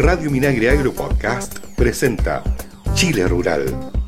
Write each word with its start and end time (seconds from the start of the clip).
Radio 0.00 0.30
Minagre 0.30 0.70
Agro 0.70 0.92
Podcast 0.92 1.60
presenta 1.76 2.42
Chile 2.94 3.28
Rural. 3.28 3.99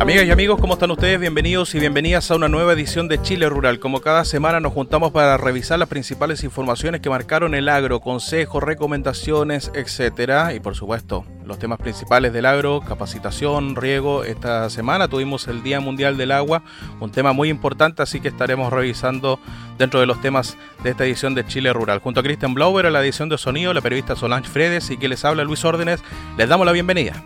Amigas 0.00 0.24
y 0.24 0.30
amigos, 0.30 0.58
¿cómo 0.58 0.72
están 0.72 0.90
ustedes? 0.92 1.20
Bienvenidos 1.20 1.74
y 1.74 1.78
bienvenidas 1.78 2.30
a 2.30 2.34
una 2.34 2.48
nueva 2.48 2.72
edición 2.72 3.06
de 3.06 3.20
Chile 3.20 3.50
Rural. 3.50 3.78
Como 3.78 4.00
cada 4.00 4.24
semana 4.24 4.58
nos 4.58 4.72
juntamos 4.72 5.12
para 5.12 5.36
revisar 5.36 5.78
las 5.78 5.90
principales 5.90 6.42
informaciones 6.42 7.02
que 7.02 7.10
marcaron 7.10 7.54
el 7.54 7.68
agro, 7.68 8.00
consejos, 8.00 8.62
recomendaciones, 8.62 9.70
etcétera, 9.74 10.54
y 10.54 10.60
por 10.60 10.74
supuesto, 10.74 11.26
los 11.44 11.58
temas 11.58 11.78
principales 11.80 12.32
del 12.32 12.46
agro, 12.46 12.80
capacitación, 12.80 13.76
riego. 13.76 14.24
Esta 14.24 14.70
semana 14.70 15.06
tuvimos 15.06 15.48
el 15.48 15.62
Día 15.62 15.80
Mundial 15.80 16.16
del 16.16 16.32
Agua, 16.32 16.62
un 16.98 17.12
tema 17.12 17.34
muy 17.34 17.50
importante, 17.50 18.02
así 18.02 18.20
que 18.20 18.28
estaremos 18.28 18.72
revisando 18.72 19.38
dentro 19.76 20.00
de 20.00 20.06
los 20.06 20.18
temas 20.22 20.56
de 20.82 20.90
esta 20.90 21.04
edición 21.04 21.34
de 21.34 21.46
Chile 21.46 21.74
Rural. 21.74 21.98
Junto 21.98 22.20
a 22.20 22.22
Christian 22.22 22.54
Blauer, 22.54 22.86
a 22.86 22.90
la 22.90 23.02
edición 23.02 23.28
de 23.28 23.36
sonido, 23.36 23.74
la 23.74 23.82
periodista 23.82 24.16
Solange 24.16 24.48
Fredes 24.48 24.90
y 24.90 24.96
que 24.96 25.08
les 25.08 25.26
habla 25.26 25.44
Luis 25.44 25.62
Órdenes, 25.62 26.02
les 26.38 26.48
damos 26.48 26.64
la 26.64 26.72
bienvenida. 26.72 27.22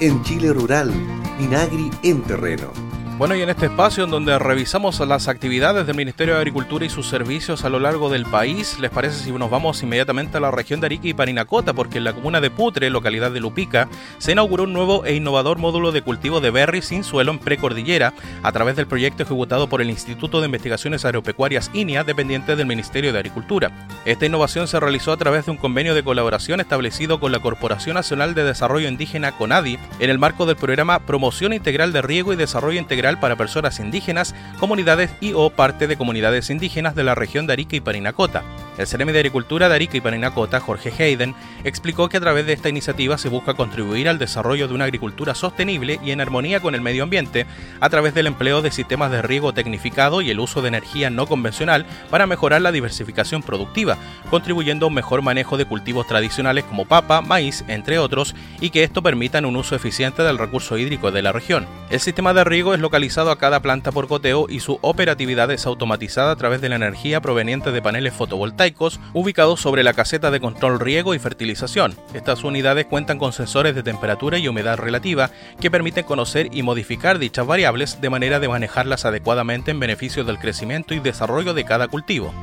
En 0.00 0.22
Chile 0.22 0.52
Rural, 0.52 0.92
Minagri 1.38 1.90
en 2.02 2.22
terreno. 2.22 2.87
Bueno, 3.18 3.34
y 3.34 3.42
en 3.42 3.48
este 3.48 3.66
espacio 3.66 4.04
en 4.04 4.12
donde 4.12 4.38
revisamos 4.38 5.00
las 5.00 5.26
actividades 5.26 5.84
del 5.88 5.96
Ministerio 5.96 6.34
de 6.34 6.38
Agricultura 6.38 6.84
y 6.84 6.88
sus 6.88 7.08
servicios 7.08 7.64
a 7.64 7.68
lo 7.68 7.80
largo 7.80 8.10
del 8.10 8.24
país, 8.24 8.78
¿les 8.78 8.92
parece 8.92 9.18
si 9.18 9.32
nos 9.32 9.50
vamos 9.50 9.82
inmediatamente 9.82 10.36
a 10.36 10.40
la 10.40 10.52
región 10.52 10.78
de 10.78 10.86
Arica 10.86 11.08
y 11.08 11.14
Parinacota? 11.14 11.72
Porque 11.72 11.98
en 11.98 12.04
la 12.04 12.12
comuna 12.12 12.40
de 12.40 12.52
Putre, 12.52 12.90
localidad 12.90 13.32
de 13.32 13.40
Lupica, 13.40 13.88
se 14.18 14.30
inauguró 14.30 14.62
un 14.62 14.72
nuevo 14.72 15.04
e 15.04 15.16
innovador 15.16 15.58
módulo 15.58 15.90
de 15.90 16.02
cultivo 16.02 16.40
de 16.40 16.52
berry 16.52 16.80
sin 16.80 17.02
suelo 17.02 17.32
en 17.32 17.40
precordillera 17.40 18.14
a 18.44 18.52
través 18.52 18.76
del 18.76 18.86
proyecto 18.86 19.24
ejecutado 19.24 19.68
por 19.68 19.82
el 19.82 19.90
Instituto 19.90 20.38
de 20.38 20.46
Investigaciones 20.46 21.04
Agropecuarias 21.04 21.72
INIA, 21.74 22.04
dependiente 22.04 22.54
del 22.54 22.68
Ministerio 22.68 23.12
de 23.12 23.18
Agricultura. 23.18 23.72
Esta 24.04 24.26
innovación 24.26 24.68
se 24.68 24.78
realizó 24.78 25.10
a 25.10 25.16
través 25.16 25.46
de 25.46 25.50
un 25.50 25.56
convenio 25.56 25.96
de 25.96 26.04
colaboración 26.04 26.60
establecido 26.60 27.18
con 27.18 27.32
la 27.32 27.40
Corporación 27.40 27.94
Nacional 27.94 28.34
de 28.34 28.44
Desarrollo 28.44 28.88
Indígena 28.88 29.32
CONADI 29.32 29.76
en 29.98 30.08
el 30.08 30.20
marco 30.20 30.46
del 30.46 30.54
programa 30.54 31.00
Promoción 31.00 31.52
Integral 31.52 31.92
de 31.92 32.00
Riego 32.00 32.32
y 32.32 32.36
Desarrollo 32.36 32.78
Integral 32.78 33.07
para 33.16 33.36
personas 33.36 33.80
indígenas, 33.80 34.34
comunidades 34.60 35.10
y 35.20 35.32
o 35.32 35.48
parte 35.48 35.86
de 35.86 35.96
comunidades 35.96 36.50
indígenas 36.50 36.94
de 36.94 37.04
la 37.04 37.14
región 37.14 37.46
de 37.46 37.54
Arica 37.54 37.76
y 37.76 37.80
Parinacota. 37.80 38.42
El 38.76 38.86
Ceremi 38.86 39.12
de 39.12 39.20
Agricultura 39.20 39.68
de 39.68 39.74
Arica 39.74 39.96
y 39.96 40.00
Parinacota, 40.00 40.60
Jorge 40.60 40.92
Hayden, 40.96 41.34
explicó 41.64 42.08
que 42.08 42.18
a 42.18 42.20
través 42.20 42.46
de 42.46 42.52
esta 42.52 42.68
iniciativa 42.68 43.16
se 43.18 43.28
busca 43.28 43.54
contribuir 43.54 44.08
al 44.08 44.18
desarrollo 44.18 44.68
de 44.68 44.74
una 44.74 44.84
agricultura 44.84 45.34
sostenible 45.34 45.98
y 46.04 46.10
en 46.10 46.20
armonía 46.20 46.60
con 46.60 46.74
el 46.74 46.82
medio 46.82 47.02
ambiente 47.02 47.46
a 47.80 47.88
través 47.88 48.14
del 48.14 48.26
empleo 48.26 48.60
de 48.60 48.70
sistemas 48.70 49.10
de 49.10 49.22
riego 49.22 49.52
tecnificado 49.54 50.20
y 50.20 50.30
el 50.30 50.40
uso 50.40 50.60
de 50.60 50.68
energía 50.68 51.08
no 51.08 51.26
convencional 51.26 51.86
para 52.10 52.26
mejorar 52.26 52.60
la 52.60 52.70
diversificación 52.70 53.42
productiva, 53.42 53.96
contribuyendo 54.30 54.86
a 54.86 54.88
un 54.88 54.94
mejor 54.94 55.22
manejo 55.22 55.56
de 55.56 55.64
cultivos 55.64 56.06
tradicionales 56.06 56.64
como 56.64 56.84
papa, 56.84 57.20
maíz, 57.22 57.64
entre 57.66 57.98
otros, 57.98 58.34
y 58.60 58.70
que 58.70 58.84
esto 58.84 59.02
permita 59.02 59.38
un 59.38 59.56
uso 59.56 59.74
eficiente 59.74 60.22
del 60.22 60.38
recurso 60.38 60.78
hídrico 60.78 61.10
de 61.10 61.22
la 61.22 61.32
región. 61.32 61.66
El 61.90 62.00
sistema 62.00 62.34
de 62.34 62.44
riego 62.44 62.74
es 62.74 62.80
localizado 62.80 62.97
a 62.98 63.36
cada 63.36 63.60
planta 63.60 63.92
por 63.92 64.08
goteo 64.08 64.46
y 64.48 64.58
su 64.58 64.80
operatividad 64.82 65.52
es 65.52 65.66
automatizada 65.66 66.32
a 66.32 66.36
través 66.36 66.60
de 66.60 66.68
la 66.68 66.74
energía 66.74 67.20
proveniente 67.20 67.70
de 67.70 67.80
paneles 67.80 68.12
fotovoltaicos 68.12 68.98
ubicados 69.12 69.60
sobre 69.60 69.84
la 69.84 69.92
caseta 69.92 70.32
de 70.32 70.40
control 70.40 70.80
riego 70.80 71.14
y 71.14 71.20
fertilización. 71.20 71.94
Estas 72.12 72.42
unidades 72.42 72.86
cuentan 72.86 73.18
con 73.18 73.32
sensores 73.32 73.76
de 73.76 73.84
temperatura 73.84 74.38
y 74.38 74.48
humedad 74.48 74.78
relativa 74.78 75.30
que 75.60 75.70
permiten 75.70 76.04
conocer 76.04 76.48
y 76.50 76.64
modificar 76.64 77.20
dichas 77.20 77.46
variables 77.46 78.00
de 78.00 78.10
manera 78.10 78.40
de 78.40 78.48
manejarlas 78.48 79.04
adecuadamente 79.04 79.70
en 79.70 79.78
beneficio 79.78 80.24
del 80.24 80.40
crecimiento 80.40 80.92
y 80.92 80.98
desarrollo 80.98 81.54
de 81.54 81.64
cada 81.64 81.86
cultivo. 81.86 82.34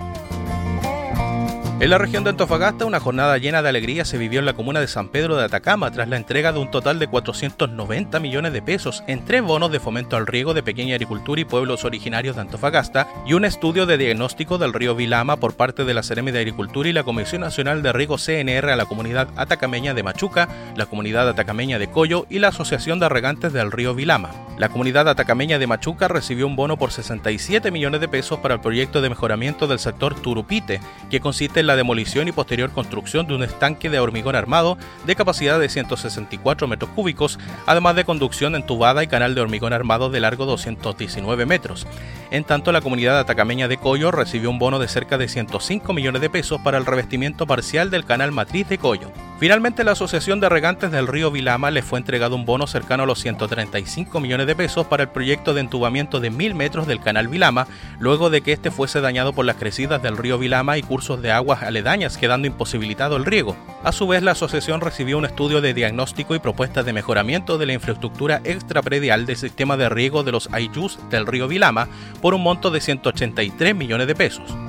En 1.77 1.89
la 1.89 1.97
región 1.97 2.23
de 2.23 2.29
Antofagasta, 2.29 2.85
una 2.85 3.01
jornada 3.01 3.37
llena 3.37 3.61
de 3.61 3.67
alegría 3.67 4.05
se 4.05 4.17
vivió 4.17 4.39
en 4.39 4.45
la 4.45 4.53
comuna 4.53 4.79
de 4.79 4.87
San 4.87 5.09
Pedro 5.09 5.35
de 5.35 5.43
Atacama 5.43 5.91
tras 5.91 6.07
la 6.07 6.15
entrega 6.15 6.53
de 6.53 6.59
un 6.59 6.71
total 6.71 6.99
de 6.99 7.07
490 7.07 8.17
millones 8.21 8.53
de 8.53 8.61
pesos 8.61 9.03
en 9.07 9.25
tres 9.25 9.41
bonos 9.41 9.73
de 9.73 9.81
fomento 9.81 10.15
al 10.15 10.25
riego 10.25 10.53
de 10.53 10.63
pequeña 10.63 10.95
agricultura 10.95 11.41
y 11.41 11.45
pueblos 11.45 11.83
originarios 11.83 12.37
de 12.37 12.43
Antofagasta 12.43 13.09
y 13.27 13.33
un 13.33 13.43
estudio 13.43 13.85
de 13.85 13.97
diagnóstico 13.97 14.57
del 14.57 14.71
río 14.71 14.95
Vilama 14.95 15.35
por 15.35 15.57
parte 15.57 15.83
de 15.83 15.93
la 15.93 16.01
Ceremi 16.01 16.31
de 16.31 16.39
Agricultura 16.39 16.87
y 16.87 16.93
la 16.93 17.03
Comisión 17.03 17.41
Nacional 17.41 17.83
de 17.83 17.91
Riego 17.91 18.17
CNR 18.17 18.69
a 18.69 18.77
la 18.77 18.85
comunidad 18.85 19.27
atacameña 19.35 19.93
de 19.93 20.03
Machuca, 20.03 20.47
la 20.77 20.85
comunidad 20.85 21.27
atacameña 21.27 21.77
de 21.77 21.89
Coyo 21.89 22.25
y 22.29 22.39
la 22.39 22.47
Asociación 22.47 23.01
de 23.01 23.09
Regantes 23.09 23.51
del 23.51 23.73
río 23.73 23.93
Vilama. 23.93 24.31
La 24.57 24.69
comunidad 24.69 25.09
atacameña 25.09 25.59
de 25.59 25.67
Machuca 25.67 26.07
recibió 26.07 26.47
un 26.47 26.55
bono 26.55 26.77
por 26.77 26.93
67 26.93 27.69
millones 27.69 27.99
de 27.99 28.07
pesos 28.07 28.39
para 28.39 28.53
el 28.53 28.61
proyecto 28.61 29.01
de 29.01 29.09
mejoramiento 29.09 29.67
del 29.67 29.79
sector 29.79 30.15
Turupite, 30.15 30.79
que 31.11 31.19
consiste 31.19 31.59
en 31.59 31.64
la 31.65 31.75
demolición 31.75 32.27
y 32.27 32.31
posterior 32.31 32.71
construcción 32.71 33.27
de 33.27 33.35
un 33.35 33.43
estanque 33.43 33.89
de 33.89 33.99
hormigón 33.99 34.35
armado 34.35 34.77
de 35.05 35.15
capacidad 35.15 35.59
de 35.59 35.69
164 35.69 36.67
metros 36.67 36.91
cúbicos, 36.91 37.39
además 37.65 37.95
de 37.95 38.05
conducción 38.05 38.55
entubada 38.55 39.03
y 39.03 39.07
canal 39.07 39.35
de 39.35 39.41
hormigón 39.41 39.73
armado 39.73 40.09
de 40.09 40.19
largo 40.19 40.45
219 40.45 41.45
metros. 41.45 41.85
En 42.31 42.43
tanto, 42.43 42.71
la 42.71 42.81
comunidad 42.81 43.19
atacameña 43.19 43.67
de 43.67 43.77
Coyo 43.77 44.11
recibió 44.11 44.49
un 44.49 44.59
bono 44.59 44.79
de 44.79 44.87
cerca 44.87 45.17
de 45.17 45.27
105 45.27 45.93
millones 45.93 46.21
de 46.21 46.29
pesos 46.29 46.59
para 46.61 46.77
el 46.77 46.85
revestimiento 46.85 47.45
parcial 47.45 47.91
del 47.91 48.05
canal 48.05 48.31
matriz 48.31 48.67
de 48.67 48.77
Coyo. 48.77 49.11
Finalmente, 49.39 49.83
la 49.83 49.91
Asociación 49.91 50.39
de 50.39 50.49
Regantes 50.49 50.91
del 50.91 51.07
Río 51.07 51.29
Vilama 51.29 51.69
le 51.69 51.81
fue 51.81 51.99
entregado 51.99 52.35
un 52.35 52.45
bono 52.45 52.67
cercano 52.67 53.03
a 53.03 53.05
los 53.05 53.19
135 53.19 54.19
millones 54.19 54.47
de 54.47 54.55
pesos 54.55 54.87
para 54.87 55.03
el 55.03 55.09
proyecto 55.09 55.53
de 55.53 55.61
entubamiento 55.61 56.19
de 56.19 56.29
1000 56.29 56.55
metros 56.55 56.87
del 56.87 57.01
canal 57.01 57.27
Vilama, 57.27 57.67
luego 57.99 58.29
de 58.29 58.41
que 58.41 58.53
este 58.53 58.71
fuese 58.71 59.01
dañado 59.01 59.33
por 59.33 59.45
las 59.45 59.57
crecidas 59.57 60.01
del 60.01 60.17
río 60.17 60.37
Vilama 60.37 60.77
y 60.77 60.83
cursos 60.83 61.21
de 61.21 61.31
aledañas, 61.63 62.17
quedando 62.17 62.47
imposibilitado 62.47 63.15
el 63.17 63.25
riego. 63.25 63.55
A 63.83 63.91
su 63.91 64.07
vez, 64.07 64.23
la 64.23 64.31
asociación 64.31 64.81
recibió 64.81 65.17
un 65.17 65.25
estudio 65.25 65.61
de 65.61 65.73
diagnóstico 65.73 66.35
y 66.35 66.39
propuestas 66.39 66.85
de 66.85 66.93
mejoramiento 66.93 67.57
de 67.57 67.65
la 67.65 67.73
infraestructura 67.73 68.41
extrapredial 68.43 69.25
del 69.25 69.37
sistema 69.37 69.77
de 69.77 69.89
riego 69.89 70.23
de 70.23 70.31
los 70.31 70.49
Ayllus 70.51 70.97
del 71.09 71.27
río 71.27 71.47
Vilama 71.47 71.87
por 72.21 72.33
un 72.33 72.43
monto 72.43 72.71
de 72.71 72.81
183 72.81 73.75
millones 73.75 74.07
de 74.07 74.15
pesos. 74.15 74.64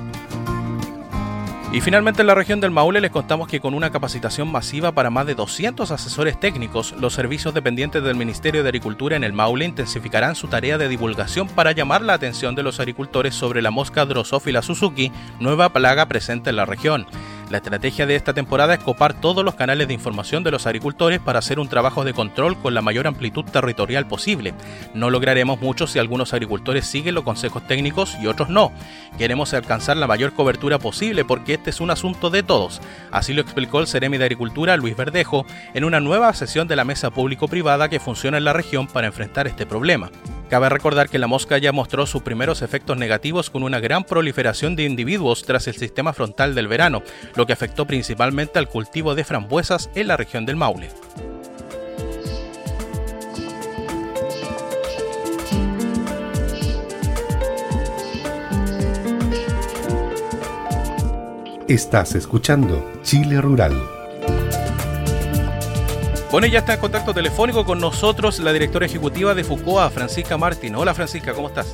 Y 1.73 1.81
finalmente 1.81 2.21
en 2.21 2.27
la 2.27 2.35
región 2.35 2.61
del 2.61 2.71
Maule 2.71 3.01
les 3.01 3.11
contamos 3.11 3.49
que 3.49 3.59
con 3.59 3.73
una 3.73 3.91
capacitación 3.91 4.49
masiva 4.49 4.93
para 4.93 5.09
más 5.09 5.27
de 5.27 5.35
200 5.35 5.91
asesores 5.91 6.39
técnicos, 6.39 6.93
los 6.93 7.13
servicios 7.13 7.53
dependientes 7.53 8.01
del 8.03 8.15
Ministerio 8.15 8.63
de 8.63 8.69
Agricultura 8.69 9.17
en 9.17 9.25
el 9.25 9.33
Maule 9.33 9.65
intensificarán 9.65 10.35
su 10.35 10.47
tarea 10.47 10.77
de 10.77 10.87
divulgación 10.87 11.49
para 11.49 11.73
llamar 11.73 12.01
la 12.01 12.13
atención 12.13 12.55
de 12.55 12.63
los 12.63 12.79
agricultores 12.79 13.35
sobre 13.35 13.61
la 13.61 13.69
mosca 13.69 14.05
Drosophila 14.05 14.61
Suzuki, 14.61 15.11
nueva 15.41 15.73
plaga 15.73 16.07
presente 16.07 16.51
en 16.51 16.55
la 16.55 16.65
región. 16.65 17.05
La 17.49 17.59
estrategia 17.59 18.05
de 18.05 18.15
esta 18.15 18.33
temporada 18.33 18.73
es 18.73 18.81
copar 18.81 19.13
todos 19.13 19.45
los 19.45 19.55
canales 19.55 19.87
de 19.87 19.93
información 19.93 20.43
de 20.43 20.51
los 20.51 20.67
agricultores 20.67 21.21
para 21.21 21.39
hacer 21.39 21.61
un 21.61 21.69
trabajo 21.69 22.03
de 22.03 22.13
control 22.13 22.57
con 22.57 22.73
la 22.73 22.81
mayor 22.81 23.07
amplitud 23.07 23.45
territorial 23.45 24.05
posible. 24.05 24.53
No 24.93 25.09
lograremos 25.09 25.61
mucho 25.61 25.87
si 25.87 25.97
algunos 25.97 26.33
agricultores 26.33 26.85
siguen 26.85 27.15
los 27.15 27.23
consejos 27.23 27.65
técnicos 27.65 28.17
y 28.21 28.27
otros 28.27 28.49
no. 28.49 28.73
Queremos 29.17 29.53
alcanzar 29.53 29.95
la 29.95 30.07
mayor 30.07 30.33
cobertura 30.33 30.77
posible 30.77 31.23
porque 31.23 31.53
este 31.53 31.69
es 31.69 31.79
un 31.79 31.89
asunto 31.89 32.29
de 32.29 32.43
todos. 32.43 32.81
Así 33.11 33.33
lo 33.33 33.41
explicó 33.41 33.79
el 33.79 33.87
Ceremi 33.87 34.17
de 34.17 34.25
Agricultura 34.25 34.75
Luis 34.75 34.97
Verdejo 34.97 35.45
en 35.73 35.85
una 35.85 36.01
nueva 36.01 36.33
sesión 36.33 36.67
de 36.67 36.75
la 36.75 36.83
mesa 36.83 37.11
público-privada 37.11 37.87
que 37.87 38.01
funciona 38.01 38.37
en 38.37 38.43
la 38.43 38.51
región 38.51 38.87
para 38.87 39.07
enfrentar 39.07 39.47
este 39.47 39.65
problema. 39.65 40.11
Cabe 40.49 40.69
recordar 40.69 41.09
que 41.09 41.19
la 41.19 41.27
mosca 41.27 41.57
ya 41.57 41.73
mostró 41.73 42.05
sus 42.05 42.21
primeros 42.21 42.61
efectos 42.61 42.95
negativos 42.95 43.49
con 43.49 43.63
una 43.63 43.81
gran 43.81 44.05
proliferación 44.05 44.77
de 44.77 44.85
individuos 44.85 45.43
tras 45.43 45.67
el 45.67 45.75
sistema 45.75 46.13
frontal 46.13 46.55
del 46.55 46.69
verano, 46.69 47.03
lo 47.37 47.45
que 47.45 47.53
afectó 47.53 47.85
principalmente 47.85 48.59
al 48.59 48.67
cultivo 48.67 49.15
de 49.15 49.23
frambuesas 49.23 49.89
en 49.95 50.07
la 50.07 50.17
región 50.17 50.45
del 50.45 50.57
Maule. 50.57 50.89
Estás 61.67 62.15
escuchando 62.15 62.91
Chile 63.03 63.41
Rural 63.41 63.97
bueno, 66.29 66.45
ya 66.47 66.59
está 66.59 66.73
en 66.73 66.81
contacto 66.81 67.13
telefónico 67.13 67.63
con 67.65 67.79
nosotros 67.79 68.39
la 68.39 68.51
directora 68.51 68.85
ejecutiva 68.85 69.33
de 69.33 69.45
FUCOA, 69.45 69.89
Francisca 69.89 70.37
Martín. 70.37 70.75
Hola 70.75 70.93
Francisca, 70.93 71.33
¿cómo 71.33 71.47
estás? 71.47 71.73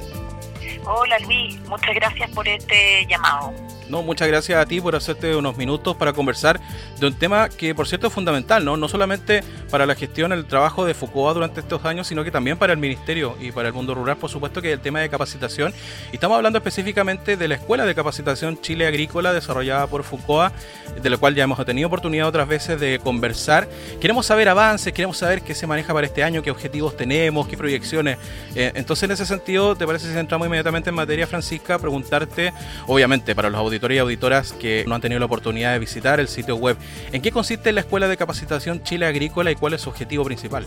Hola 0.86 1.18
Luis, 1.26 1.60
muchas 1.68 1.96
gracias 1.96 2.30
por 2.32 2.48
este 2.48 3.06
llamado. 3.08 3.52
No, 3.90 4.02
muchas 4.02 4.28
gracias 4.28 4.58
a 4.60 4.66
ti 4.66 4.80
por 4.80 4.96
hacerte 4.96 5.36
unos 5.36 5.58
minutos 5.58 5.96
para 5.96 6.14
conversar 6.14 6.60
de 7.00 7.08
un 7.08 7.14
tema 7.14 7.50
que, 7.50 7.76
por 7.76 7.88
cierto, 7.88 8.08
es 8.08 8.14
fundamental, 8.14 8.64
¿no? 8.64 8.78
No 8.78 8.88
solamente 8.88 9.44
para 9.70 9.86
la 9.86 9.96
gestión, 9.96 10.32
el 10.32 10.46
trabajo 10.46 10.86
de 10.86 10.94
Foucault 10.94 11.36
durante 11.36 11.60
estos 11.60 11.84
años, 11.86 12.08
sino 12.08 12.24
que 12.24 12.32
también 12.32 12.58
para 12.58 12.74
el 12.74 12.80
Ministerio 12.80 13.36
y 13.40 13.52
para 13.52 13.68
el 13.68 13.74
mundo 13.74 13.94
rural, 13.94 14.18
por 14.18 14.30
supuesto, 14.30 14.62
que 14.62 14.70
es 14.70 14.74
el 14.74 14.80
tema 14.80 15.02
de 15.02 15.10
capacitación. 15.10 15.74
Y 16.12 16.16
estamos 16.16 16.38
hablando 16.38 16.58
específicamente 16.58 17.38
de 17.38 17.48
la 17.48 17.56
Escuela 17.56 17.86
de 17.86 17.94
Capacitación 17.94 18.60
Chile 18.62 18.88
Agrícola, 18.88 19.34
desarrollada 19.34 19.88
por 19.88 20.04
Foucault, 20.04 20.54
de 21.02 21.10
la 21.10 21.18
cual 21.18 21.36
ya 21.36 21.44
hemos 21.44 21.64
tenido 21.66 21.88
oportunidad 21.88 22.28
otras 22.28 22.48
veces 22.48 22.80
de 22.80 23.00
conversar. 23.00 23.68
Queremos 24.00 24.26
saber 24.26 24.50
avances, 24.50 24.94
queremos 24.94 25.18
saber 25.18 25.42
qué 25.42 25.54
se 25.56 25.68
maneja 25.68 25.94
para 25.94 26.08
este 26.08 26.24
año, 26.24 26.42
qué 26.42 26.52
objetivos 26.52 26.96
tenemos, 26.96 27.48
qué 27.48 27.58
proyecciones. 27.58 28.18
Eh, 28.56 28.72
entonces, 28.76 29.04
en 29.04 29.12
ese 29.12 29.26
sentido, 29.26 29.76
¿te 29.76 29.86
parece 29.86 30.12
si 30.12 30.18
entramos 30.18 30.48
inmediatamente 30.48 30.90
en 30.90 30.96
materia, 30.96 31.28
Francisca? 31.28 31.78
Preguntarte, 31.78 32.54
obviamente, 32.88 33.36
para 33.36 33.50
los 33.50 33.60
auditores 33.60 33.73
y 33.74 33.98
auditoras 33.98 34.54
que 34.54 34.84
no 34.88 34.96
han 34.96 35.02
tenido 35.02 35.20
la 35.20 35.26
oportunidad 35.26 35.74
de 35.74 35.80
visitar 35.80 36.20
el 36.20 36.28
sitio 36.28 36.56
web. 36.56 36.78
¿En 37.12 37.22
qué 37.22 37.32
consiste 37.32 37.72
la 37.72 37.82
Escuela 37.82 38.08
de 38.08 38.18
Capacitación 38.18 38.84
Chile 38.84 39.06
Agrícola 39.06 39.52
y 39.52 39.56
cuál 39.56 39.74
es 39.74 39.82
su 39.82 39.90
objetivo 39.90 40.24
principal? 40.24 40.66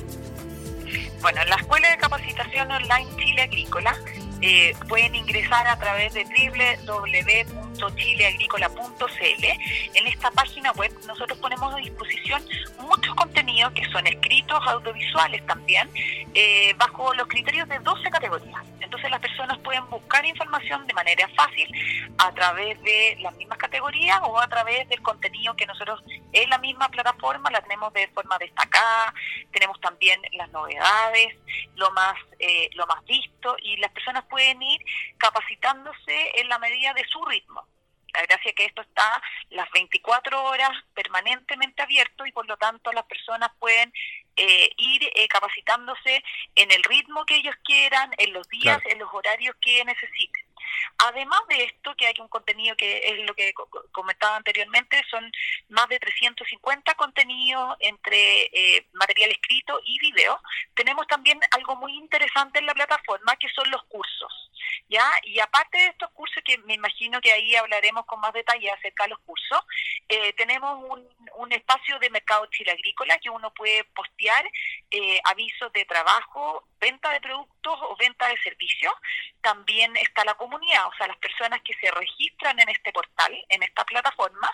Bueno, 1.20 1.41
la 1.49 1.56
Escuela 1.56 1.91
de 1.91 1.97
Capacitación 1.97 2.70
Online 2.70 3.11
Chile 3.17 3.43
Agrícola 3.43 3.97
eh, 4.41 4.75
pueden 4.88 5.14
ingresar 5.14 5.67
a 5.67 5.79
través 5.79 6.14
de 6.14 6.25
www.chileagrícola.cl. 7.76 9.44
En 9.94 10.06
esta 10.06 10.31
página 10.31 10.73
web 10.73 10.93
nosotros 11.06 11.38
ponemos 11.38 11.75
a 11.75 11.78
disposición 11.78 12.43
muchos 12.81 13.14
contenidos 13.14 13.73
que 13.73 13.84
son 13.90 14.06
escritos, 14.06 14.58
audiovisuales 14.67 15.44
también, 15.46 15.90
eh, 16.34 16.75
bajo 16.78 17.14
los 17.14 17.26
criterios 17.28 17.69
de 17.69 17.78
12 17.81 18.11
categorías. 18.11 18.62
Entonces 18.81 19.11
las 19.11 19.20
personas 19.20 19.58
pueden 19.58 19.88
buscar 19.90 20.25
información 20.25 20.87
de 20.87 20.94
manera 20.94 21.28
fácil 21.37 21.69
a 22.19 22.32
través 22.32 22.81
de 22.82 23.17
las 23.20 23.34
mismas 23.37 23.58
categorías 23.58 24.20
o 24.22 24.40
a 24.40 24.46
través 24.49 24.88
del 24.88 25.02
contenido 25.02 25.55
que 25.56 25.67
nosotros 25.67 26.02
en 26.32 26.49
la 26.49 26.58
misma 26.58 26.88
plataforma 26.88 27.50
la 27.50 27.61
tenemos 27.62 27.93
de 27.93 28.08
forma 28.08 28.38
destacada, 28.38 29.12
tenemos 29.52 29.81
también 29.81 30.20
las 30.32 30.50
novedades, 30.50 31.34
lo 31.75 31.90
más, 31.90 32.14
eh, 32.38 32.70
lo 32.75 32.87
más 32.87 33.05
visto 33.06 33.56
y 33.62 33.76
las 33.79 33.90
personas 33.90 34.25
pueden 34.26 34.62
ir 34.62 34.81
capacitándose 35.19 36.31
en 36.40 36.49
la 36.49 36.58
medida 36.58 36.94
de 36.94 37.05
su 37.08 37.25
ritmo. 37.25 37.66
La 38.17 38.23
gracia 38.23 38.49
es 38.49 38.55
que 38.55 38.65
esto 38.65 38.81
está 38.81 39.23
las 39.51 39.71
24 39.73 40.43
horas 40.45 40.71
permanentemente 40.95 41.83
abierto 41.83 42.25
y 42.25 42.33
por 42.33 42.47
lo 42.47 42.57
tanto 42.57 42.91
las 42.93 43.05
personas 43.05 43.51
pueden 43.59 43.93
eh, 44.37 44.71
ir 44.79 45.03
eh, 45.15 45.29
capacitándose 45.29 46.25
en 46.55 46.71
el 46.71 46.83
ritmo 46.83 47.27
que 47.27 47.37
ellos 47.37 47.55
quieran, 47.63 48.11
en 48.17 48.33
los 48.33 48.49
días, 48.49 48.81
en 48.87 48.99
los 48.99 49.13
horarios 49.13 49.55
que 49.61 49.85
necesiten. 49.85 50.45
Además 50.99 51.40
de 51.49 51.64
esto, 51.64 51.94
que 51.96 52.06
hay 52.06 52.14
un 52.20 52.28
contenido 52.28 52.76
que 52.76 52.99
es 53.05 53.26
lo 53.26 53.34
que 53.34 53.52
comentaba 53.93 54.37
anteriormente, 54.37 55.02
son 55.11 55.31
más 55.69 55.88
de 55.88 55.99
350 55.99 56.94
contenidos 56.94 57.76
entre 57.81 58.44
eh, 58.52 58.87
material 58.93 59.31
escrito 59.31 59.81
y 59.84 59.99
video. 59.99 60.40
Tenemos 60.75 61.06
también 61.06 61.40
algo 61.52 61.76
muy 61.76 61.93
interesante 61.94 62.58
en 62.58 62.67
la 62.67 62.75
plataforma, 62.75 63.37
que 63.37 63.49
son 63.50 63.70
los 63.70 63.82
cursos. 63.84 64.50
¿ya? 64.88 65.05
Y 65.25 65.38
aparte 65.40 65.78
de 65.78 65.87
estos 65.87 66.11
cursos, 66.11 66.43
que 66.44 66.58
me 66.58 66.75
imagino 66.75 67.20
que 67.20 67.32
ahí 67.32 67.55
hablaremos 67.56 68.05
con 68.06 68.20
más 68.20 68.32
detalle 68.32 68.70
acerca 68.70 69.05
de 69.05 69.11
los 69.11 69.19
cursos, 69.20 69.61
eh, 70.08 70.32
tenemos 70.34 70.84
un, 70.84 71.08
un, 71.37 71.52
espacio 71.52 71.99
de 71.99 72.11
mercado 72.11 72.46
chile 72.46 72.72
agrícola 72.72 73.19
que 73.19 73.31
uno 73.31 73.52
puede 73.52 73.84
postear 73.84 74.44
eh, 74.90 75.20
avisos 75.25 75.72
de 75.72 75.84
trabajo, 75.84 76.64
venta 76.81 77.11
de 77.11 77.20
productos 77.20 77.79
o 77.82 77.96
venta 77.96 78.29
de 78.29 78.37
servicios. 78.38 78.93
También 79.40 79.96
está 79.96 80.25
la 80.25 80.34
comunidad, 80.34 80.66
o 80.87 80.97
sea, 80.97 81.07
las 81.07 81.17
personas 81.19 81.61
que 81.63 81.75
se 81.75 81.91
registran 81.91 82.59
en 82.59 82.69
este 82.69 82.93
portal, 82.93 83.33
en 83.49 83.63
esta 83.63 83.85
plataforma, 83.85 84.51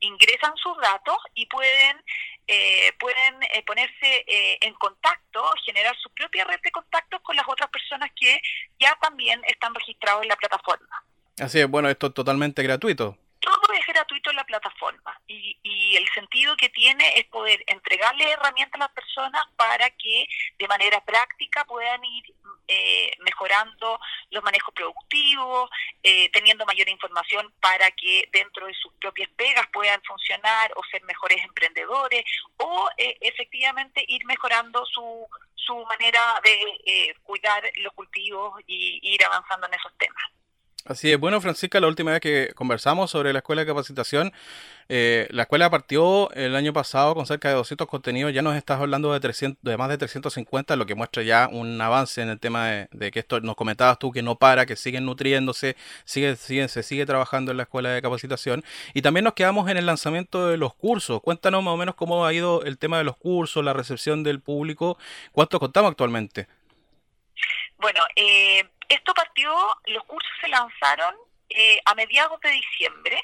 ingresan 0.00 0.56
sus 0.56 0.76
datos 0.78 1.16
y 1.34 1.46
pueden 1.46 2.02
eh, 2.48 2.92
pueden 3.00 3.42
eh, 3.42 3.64
ponerse 3.66 4.24
eh, 4.26 4.58
en 4.60 4.72
contacto, 4.74 5.42
generar 5.64 5.96
su 5.96 6.08
propia 6.10 6.44
red 6.44 6.60
de 6.62 6.70
contactos 6.70 7.20
con 7.22 7.34
las 7.34 7.44
otras 7.48 7.68
personas 7.70 8.10
que 8.14 8.40
ya 8.78 8.96
también 9.00 9.40
están 9.48 9.74
registrados 9.74 10.22
en 10.22 10.28
la 10.28 10.36
plataforma. 10.36 11.02
Así 11.40 11.58
es, 11.58 11.68
bueno, 11.68 11.88
esto 11.88 12.06
es 12.06 12.14
totalmente 12.14 12.62
gratuito 12.62 13.18
todo 13.66 13.76
es 13.76 13.86
gratuito 13.86 14.32
la 14.32 14.44
plataforma 14.44 15.20
y, 15.26 15.58
y, 15.62 15.96
el 15.96 16.08
sentido 16.10 16.56
que 16.56 16.68
tiene 16.68 17.18
es 17.18 17.24
poder 17.26 17.62
entregarle 17.66 18.30
herramientas 18.30 18.80
a 18.80 18.84
las 18.84 18.92
personas 18.92 19.42
para 19.56 19.90
que 19.90 20.28
de 20.58 20.68
manera 20.68 21.00
práctica 21.04 21.64
puedan 21.64 22.04
ir 22.04 22.24
eh, 22.68 23.12
mejorando 23.20 23.98
los 24.30 24.42
manejos 24.42 24.74
productivos, 24.74 25.70
eh, 26.02 26.28
teniendo 26.32 26.66
mayor 26.66 26.88
información 26.88 27.52
para 27.60 27.90
que 27.92 28.28
dentro 28.32 28.66
de 28.66 28.74
sus 28.74 28.92
propias 28.94 29.28
pegas 29.36 29.66
puedan 29.72 30.02
funcionar 30.02 30.72
o 30.76 30.82
ser 30.90 31.02
mejores 31.04 31.44
emprendedores 31.44 32.24
o 32.58 32.88
eh, 32.96 33.16
efectivamente 33.20 34.04
ir 34.08 34.24
mejorando 34.26 34.84
su, 34.86 35.28
su 35.54 35.76
manera 35.86 36.40
de 36.42 37.16
cuidar 37.22 37.62
los 37.76 37.92
cultivos 37.94 38.60
y 38.66 39.00
ir 39.02 39.24
avanzando 39.24 39.66
en 39.66 39.74
esos 39.74 39.96
temas. 39.98 40.24
Así 40.86 41.10
es. 41.10 41.18
Bueno, 41.18 41.40
Francisca, 41.40 41.80
la 41.80 41.88
última 41.88 42.12
vez 42.12 42.20
que 42.20 42.52
conversamos 42.54 43.10
sobre 43.10 43.32
la 43.32 43.40
escuela 43.40 43.62
de 43.62 43.66
capacitación, 43.66 44.32
eh, 44.88 45.26
la 45.30 45.42
escuela 45.42 45.68
partió 45.68 46.30
el 46.30 46.54
año 46.54 46.72
pasado 46.72 47.16
con 47.16 47.26
cerca 47.26 47.48
de 47.48 47.56
200 47.56 47.88
contenidos. 47.88 48.32
Ya 48.32 48.40
nos 48.40 48.54
estás 48.54 48.80
hablando 48.80 49.12
de, 49.12 49.18
300, 49.18 49.60
de 49.64 49.76
más 49.76 49.88
de 49.88 49.98
350, 49.98 50.76
lo 50.76 50.86
que 50.86 50.94
muestra 50.94 51.24
ya 51.24 51.48
un 51.50 51.80
avance 51.80 52.22
en 52.22 52.28
el 52.28 52.38
tema 52.38 52.86
de, 52.92 53.10
que 53.10 53.18
esto 53.18 53.40
nos 53.40 53.56
comentabas 53.56 53.98
tú 53.98 54.12
que 54.12 54.22
no 54.22 54.36
para, 54.36 54.64
que 54.64 54.76
siguen 54.76 55.06
nutriéndose, 55.06 55.76
sigue, 56.04 56.36
sigue, 56.36 56.68
sigue 56.68 57.04
trabajando 57.04 57.50
en 57.50 57.56
la 57.56 57.64
escuela 57.64 57.90
de 57.90 58.00
capacitación. 58.00 58.62
Y 58.94 59.02
también 59.02 59.24
nos 59.24 59.34
quedamos 59.34 59.68
en 59.68 59.78
el 59.78 59.86
lanzamiento 59.86 60.46
de 60.46 60.56
los 60.56 60.72
cursos. 60.72 61.20
Cuéntanos 61.20 61.64
más 61.64 61.74
o 61.74 61.76
menos 61.76 61.96
cómo 61.96 62.24
ha 62.24 62.32
ido 62.32 62.62
el 62.62 62.78
tema 62.78 62.98
de 62.98 63.04
los 63.04 63.16
cursos, 63.16 63.64
la 63.64 63.72
recepción 63.72 64.22
del 64.22 64.40
público. 64.40 64.98
¿Cuánto 65.32 65.58
contamos 65.58 65.90
actualmente? 65.90 66.46
Bueno, 67.78 68.00
eh, 68.14 68.64
esto 68.88 69.14
partió, 69.14 69.54
los 69.86 70.04
cursos 70.04 70.30
se 70.40 70.48
lanzaron 70.48 71.14
eh, 71.48 71.80
a 71.84 71.94
mediados 71.94 72.40
de 72.40 72.50
diciembre 72.50 73.20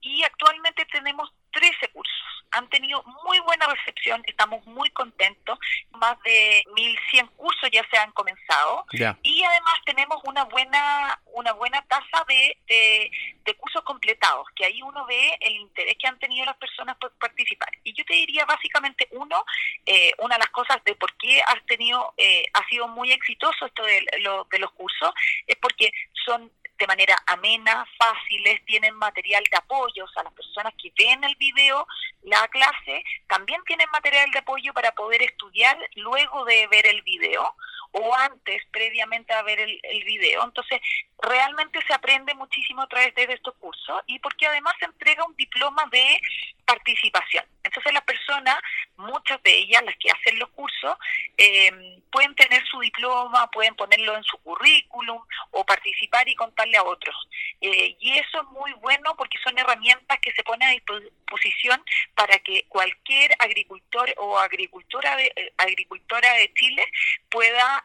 y 0.00 0.22
actualmente 0.22 0.84
tenemos 0.86 1.32
13 1.54 1.88
cursos. 1.88 2.14
Han 2.50 2.68
tenido 2.68 3.02
muy 3.24 3.40
buena 3.40 3.66
recepción, 3.66 4.22
estamos 4.26 4.64
muy 4.66 4.90
contentos. 4.90 5.58
Más 5.92 6.20
de 6.22 6.62
1.100 6.76 7.30
cursos 7.36 7.68
ya 7.72 7.84
se 7.90 7.96
han 7.96 8.12
comenzado 8.12 8.84
y 9.22 9.42
además 9.42 9.74
tenemos 9.84 10.20
una 10.24 10.44
buena 10.44 11.18
una 11.34 11.52
buena 11.52 11.82
tasa 11.88 12.24
de, 12.28 12.56
de, 12.68 13.54
cursos 13.56 13.82
completados, 13.82 14.46
que 14.54 14.64
ahí 14.64 14.82
uno 14.82 15.06
ve 15.06 15.36
el 15.40 15.54
interés 15.54 15.96
que 15.98 16.06
han 16.06 16.18
tenido 16.18 16.44
las 16.44 16.56
personas 16.56 16.96
por 16.96 17.12
participar. 17.12 17.70
Y 17.82 17.92
yo 17.92 18.04
te 18.04 18.14
diría 18.14 18.44
básicamente 18.44 19.08
uno, 19.12 19.44
eh, 19.86 20.12
una 20.18 20.36
de 20.36 20.40
las 20.40 20.50
cosas 20.50 20.82
de 20.84 20.94
por 20.94 21.12
qué 21.16 21.40
has 21.42 21.64
tenido, 21.66 22.14
eh, 22.16 22.44
ha 22.52 22.66
sido 22.68 22.88
muy 22.88 23.10
exitoso 23.10 23.66
esto 23.66 23.82
de, 23.84 24.06
de 24.50 24.58
los 24.58 24.72
cursos, 24.72 25.12
es 25.46 25.56
porque 25.56 25.90
son 26.24 26.50
de 26.78 26.86
manera 26.86 27.16
amena, 27.26 27.86
fáciles, 27.98 28.64
tienen 28.64 28.94
material 28.96 29.44
de 29.50 29.56
apoyo, 29.56 30.04
o 30.04 30.08
sea, 30.08 30.22
las 30.22 30.32
personas 30.32 30.72
que 30.80 30.92
ven 30.98 31.22
el 31.24 31.36
video, 31.36 31.86
la 32.22 32.46
clase, 32.48 33.04
también 33.28 33.62
tienen 33.64 33.88
material 33.92 34.30
de 34.30 34.38
apoyo 34.38 34.72
para 34.72 34.92
poder 34.92 35.22
estudiar 35.22 35.78
luego 35.96 36.44
de 36.44 36.66
ver 36.68 36.86
el 36.86 37.02
video 37.02 37.54
o 37.92 38.14
antes, 38.16 38.62
previamente 38.72 39.32
a 39.32 39.42
ver 39.42 39.60
el, 39.60 39.78
el 39.84 40.04
video. 40.04 40.44
Entonces, 40.44 40.80
realmente 41.22 41.80
se 41.86 41.94
aprende 41.94 42.34
muchísimo 42.34 42.82
a 42.82 42.88
través 42.88 43.14
de 43.14 43.24
estos 43.32 43.54
cursos 43.54 44.02
y 44.06 44.18
porque 44.18 44.46
además 44.46 44.74
se 44.80 44.86
entrega 44.86 45.24
un 45.24 45.36
diploma 45.36 45.84
de 45.92 46.20
participación. 46.64 47.44
Entonces 47.64 47.92
las 47.92 48.04
personas, 48.04 48.56
muchas 48.96 49.42
de 49.42 49.52
ellas, 49.52 49.82
las 49.84 49.96
que 49.96 50.10
hacen 50.10 50.38
los 50.38 50.50
cursos, 50.50 50.96
eh, 51.38 52.00
pueden 52.12 52.34
tener 52.34 52.64
su 52.66 52.78
diploma, 52.80 53.50
pueden 53.50 53.74
ponerlo 53.74 54.16
en 54.16 54.22
su 54.22 54.36
currículum 54.38 55.20
o 55.50 55.64
participar 55.64 56.28
y 56.28 56.34
contarle 56.34 56.76
a 56.76 56.84
otros. 56.84 57.16
Eh, 57.60 57.96
y 57.98 58.18
eso 58.18 58.42
es 58.42 58.48
muy 58.50 58.72
bueno 58.74 59.14
porque 59.16 59.38
son 59.42 59.58
herramientas 59.58 60.18
que 60.20 60.32
se 60.32 60.44
ponen 60.44 60.68
a 60.68 60.72
disposición 60.72 61.82
para 62.14 62.38
que 62.38 62.66
cualquier 62.68 63.34
agricultor 63.38 64.14
o 64.18 64.38
agricultora 64.38 65.16
de, 65.16 65.32
eh, 65.34 65.52
agricultora 65.56 66.34
de 66.34 66.52
Chile 66.54 66.84
pueda, 67.30 67.84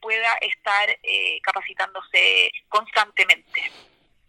pueda 0.00 0.34
estar 0.40 0.98
capacitándose 1.42 2.50
constantemente. 2.68 3.70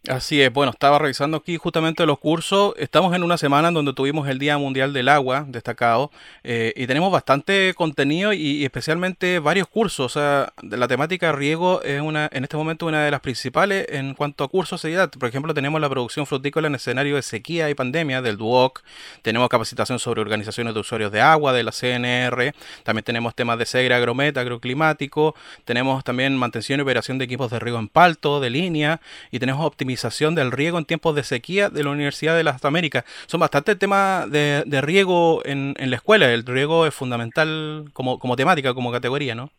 Así 0.06 0.42
es, 0.42 0.52
bueno, 0.52 0.70
estaba 0.70 0.98
revisando 0.98 1.38
aquí 1.38 1.56
justamente 1.56 2.04
los 2.04 2.18
cursos. 2.18 2.74
Estamos 2.76 3.16
en 3.16 3.22
una 3.22 3.38
semana 3.38 3.68
en 3.68 3.74
donde 3.74 3.94
tuvimos 3.94 4.28
el 4.28 4.38
Día 4.38 4.58
Mundial 4.58 4.92
del 4.92 5.08
Agua 5.08 5.46
destacado 5.48 6.10
eh, 6.42 6.74
y 6.76 6.86
tenemos 6.86 7.10
bastante 7.10 7.72
contenido 7.74 8.34
y, 8.34 8.66
especialmente 8.66 9.38
varios 9.38 9.66
cursos. 9.66 10.04
O 10.04 10.08
sea, 10.10 10.52
la 10.60 10.88
temática 10.88 11.32
riego 11.32 11.80
es 11.80 12.02
una, 12.02 12.28
en 12.30 12.44
este 12.44 12.58
momento 12.58 12.84
una 12.84 13.02
de 13.02 13.10
las 13.10 13.20
principales 13.20 13.86
en 13.88 14.12
cuanto 14.12 14.44
a 14.44 14.48
cursos. 14.48 14.82
Por 15.18 15.26
ejemplo, 15.26 15.54
tenemos 15.54 15.80
la 15.80 15.88
producción 15.88 16.26
frutícola 16.26 16.66
en 16.66 16.74
escenario 16.74 17.16
de 17.16 17.22
sequía 17.22 17.70
y 17.70 17.74
pandemia 17.74 18.20
del 18.20 18.36
DUOC. 18.36 18.82
Tenemos 19.22 19.48
capacitación 19.48 19.98
sobre 19.98 20.20
organizaciones 20.20 20.74
de 20.74 20.80
usuarios 20.80 21.12
de 21.12 21.22
agua 21.22 21.54
de 21.54 21.62
la 21.62 21.72
CNR. 21.72 22.54
También 22.82 23.04
tenemos 23.04 23.34
temas 23.34 23.58
de 23.58 23.64
segre 23.64 23.94
agrometa, 23.94 24.42
agroclimático. 24.42 25.34
Tenemos 25.64 26.04
también 26.04 26.36
mantención 26.36 26.78
y 26.80 26.82
operación 26.82 27.16
de 27.16 27.24
equipos 27.24 27.50
de 27.50 27.58
riego 27.58 27.78
en 27.78 27.88
palto, 27.88 28.38
de 28.40 28.50
línea 28.50 29.00
y 29.30 29.38
tenemos 29.38 29.64
optimización 29.64 29.93
optimización 29.94 30.34
del 30.34 30.50
riego 30.50 30.78
en 30.78 30.84
tiempos 30.84 31.14
de 31.14 31.22
sequía 31.22 31.70
de 31.70 31.84
la 31.84 31.90
Universidad 31.90 32.36
de 32.36 32.42
las 32.42 32.64
Américas. 32.64 33.04
Son 33.26 33.40
bastante 33.40 33.76
temas 33.76 34.30
de, 34.30 34.64
de 34.66 34.80
riego 34.80 35.42
en, 35.44 35.74
en, 35.78 35.90
la 35.90 35.96
escuela. 35.96 36.30
El 36.30 36.44
riego 36.44 36.86
es 36.86 36.94
fundamental 36.94 37.90
como, 37.92 38.18
como 38.18 38.36
temática, 38.36 38.74
como 38.74 38.90
categoría, 38.90 39.34
¿no? 39.34 39.50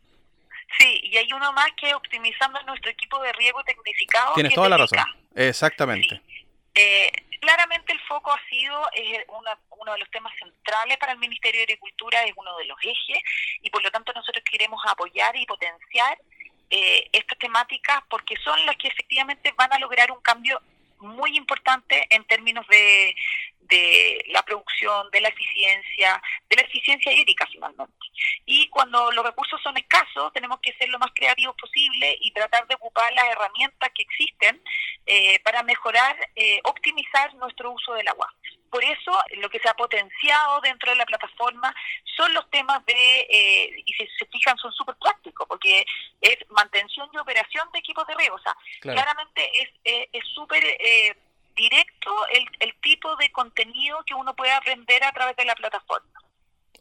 Sí, 0.80 1.00
y 1.04 1.18
hay 1.18 1.32
uno 1.32 1.54
más 1.54 1.70
que 1.80 1.94
optimizando 1.96 2.62
nuestro 2.64 2.92
equipo 2.92 3.22
de 3.22 3.32
riego 3.34 3.64
tecnificado. 3.64 4.34
Tienes 4.34 4.54
toda 4.54 4.70
la 4.70 4.78
razón. 4.78 5.00
Exactamente. 5.36 6.22
Eh, 6.74 7.12
claramente 7.40 7.94
el 7.94 8.00
foco 8.02 8.34
ha 8.34 8.50
sido 8.50 8.76
es 8.94 9.24
una, 9.30 9.58
uno 9.80 9.94
de 9.94 10.00
los 10.00 10.12
temas 10.12 10.34
centrales 10.38 10.98
para 10.98 11.14
el 11.14 11.20
Ministerio 11.20 11.60
de 11.60 11.64
Agricultura, 11.64 12.24
es 12.24 12.34
uno 12.36 12.58
de 12.58 12.66
los 12.66 12.78
ejes, 12.84 13.20
y 13.62 13.70
por 13.70 13.82
lo 13.82 13.92
tanto 13.92 14.12
nosotros 14.14 14.44
queremos 14.44 14.82
apoyar 14.86 15.36
y 15.38 15.46
potenciar 15.46 16.18
eh, 16.70 17.10
estas 17.12 17.38
temáticas 17.38 18.02
porque 18.10 18.36
son 18.38 18.66
las 18.66 18.76
que 18.78 18.88
efectivamente 18.88 19.54
van 19.58 19.72
a 19.74 19.80
lograr 19.80 20.12
un 20.12 20.22
cambio 20.22 20.62
muy 21.00 21.38
importante 21.38 22.06
en 22.10 22.24
términos 22.24 22.66
de, 22.68 23.16
de 23.68 24.24
la 24.28 24.44
producción, 24.44 25.10
de 25.12 25.22
la 25.22 25.30
eficiencia, 25.30 26.22
de 26.50 26.56
la 26.56 26.62
eficiencia 26.64 27.12
hídrica 27.12 27.48
finalmente. 27.52 27.94
Y 28.46 28.68
cuando 28.70 29.12
los 29.12 29.26
recursos 29.26 29.62
son 29.62 29.76
escasos, 29.78 30.32
tenemos 30.34 30.60
que 30.62 30.74
ser 30.74 30.90
lo 30.90 31.00
más 31.00 31.12
creativos 31.14 31.56
posible 31.56 32.18
y 32.22 32.32
tratar 32.32 32.68
de 32.68 32.76
ocupar 32.76 33.12
las 33.14 33.26
herramientas 33.26 33.92
que 33.94 34.04
existen 34.04 34.62
eh, 35.06 35.40
para 35.40 35.64
mejorar, 35.64 36.16
eh, 36.36 36.60
optimizar 36.64 37.34
nuestro 37.36 37.72
uso 37.72 37.94
del 37.94 38.08
agua. 38.08 38.34
Por 38.70 38.84
eso, 38.84 39.12
lo 39.38 39.50
que 39.50 39.60
se 39.60 39.70
ha 39.70 39.74
potenciado 39.74 40.60
dentro 40.62 40.92
de 40.92 40.98
la 40.98 41.06
plataforma 41.06 41.74
son 42.18 42.34
los 42.34 42.50
temas 42.50 42.86
de, 42.86 43.20
eh, 43.30 43.84
y 43.86 43.94
si 43.94 44.08
se 44.20 44.26
fijan, 44.26 44.58
son 44.58 44.72
súper 44.74 44.96
prácticos, 44.96 45.48
porque 45.48 45.86
es 46.22 46.38
mantención 46.50 47.10
y 47.14 47.18
operación 47.18 47.68
de 47.72 47.80
equipos 47.80 48.06
de 48.08 48.16
riego. 48.16 48.36
O 48.36 48.40
sea, 48.40 48.56
claramente 48.82 49.50
es 50.12 50.24
súper 50.34 50.64
directo 51.56 52.28
el, 52.28 52.46
el 52.60 52.74
tipo 53.06 53.16
de 53.18 53.32
contenido 53.32 54.04
que 54.06 54.14
uno 54.14 54.36
puede 54.36 54.52
aprender 54.52 55.04
a 55.04 55.12
través 55.12 55.36
de 55.36 55.46
la 55.46 55.56
plataforma. 55.56 56.08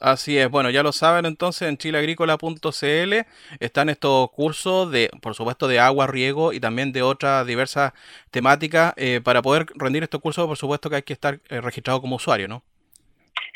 Así 0.01 0.37
es, 0.37 0.51
bueno, 0.51 0.71
ya 0.71 0.83
lo 0.83 0.93
saben 0.93 1.25
entonces 1.25 1.69
en 1.69 1.79
chileagrícola.cl 1.79 3.15
están 3.61 3.89
estos 3.89 4.31
cursos 4.33 4.91
de, 4.91 5.09
por 5.23 5.35
supuesto, 5.35 5.69
de 5.69 5.79
agua, 5.79 6.07
riego 6.09 6.53
y 6.53 6.61
también 6.61 6.93
de 6.93 7.03
otras 7.03 7.47
diversas 7.47 7.93
temáticas. 8.31 8.93
Eh, 8.97 9.21
para 9.23 9.41
poder 9.41 9.67
rendir 9.77 10.03
estos 10.03 10.21
cursos, 10.21 10.47
por 10.47 10.57
supuesto 10.57 10.91
que 10.91 10.97
hay 10.97 11.03
que 11.03 11.13
estar 11.13 11.39
eh, 11.49 11.61
registrado 11.61 12.01
como 12.01 12.17
usuario, 12.17 12.49
¿no? 12.49 12.65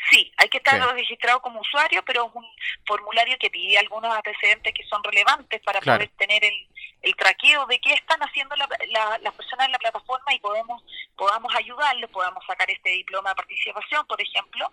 Sí, 0.09 0.31
hay 0.37 0.47
que 0.47 0.57
estar 0.57 0.81
registrado 0.95 1.41
como 1.41 1.59
usuario, 1.59 2.01
pero 2.05 2.27
es 2.27 2.31
un 2.33 2.45
formulario 2.87 3.37
que 3.37 3.49
pide 3.49 3.77
algunos 3.77 4.15
antecedentes 4.15 4.73
que 4.73 4.83
son 4.85 5.03
relevantes 5.03 5.61
para 5.61 5.81
poder 5.81 6.09
tener 6.17 6.43
el, 6.43 6.53
el 7.01 7.15
traqueo 7.15 7.65
de 7.67 7.79
qué 7.79 7.93
están 7.93 8.19
haciendo 8.21 8.55
las 8.55 9.33
personas 9.33 9.67
en 9.67 9.71
la 9.71 9.79
plataforma 9.79 10.33
y 10.33 10.39
podemos 10.39 10.83
podamos 11.19 11.53
ayudarles, 11.53 12.09
podamos 12.11 12.41
sacar 12.45 12.71
este 12.71 12.91
diploma 12.91 13.31
de 13.31 13.35
participación, 13.35 14.07
por 14.07 14.21
ejemplo, 14.21 14.71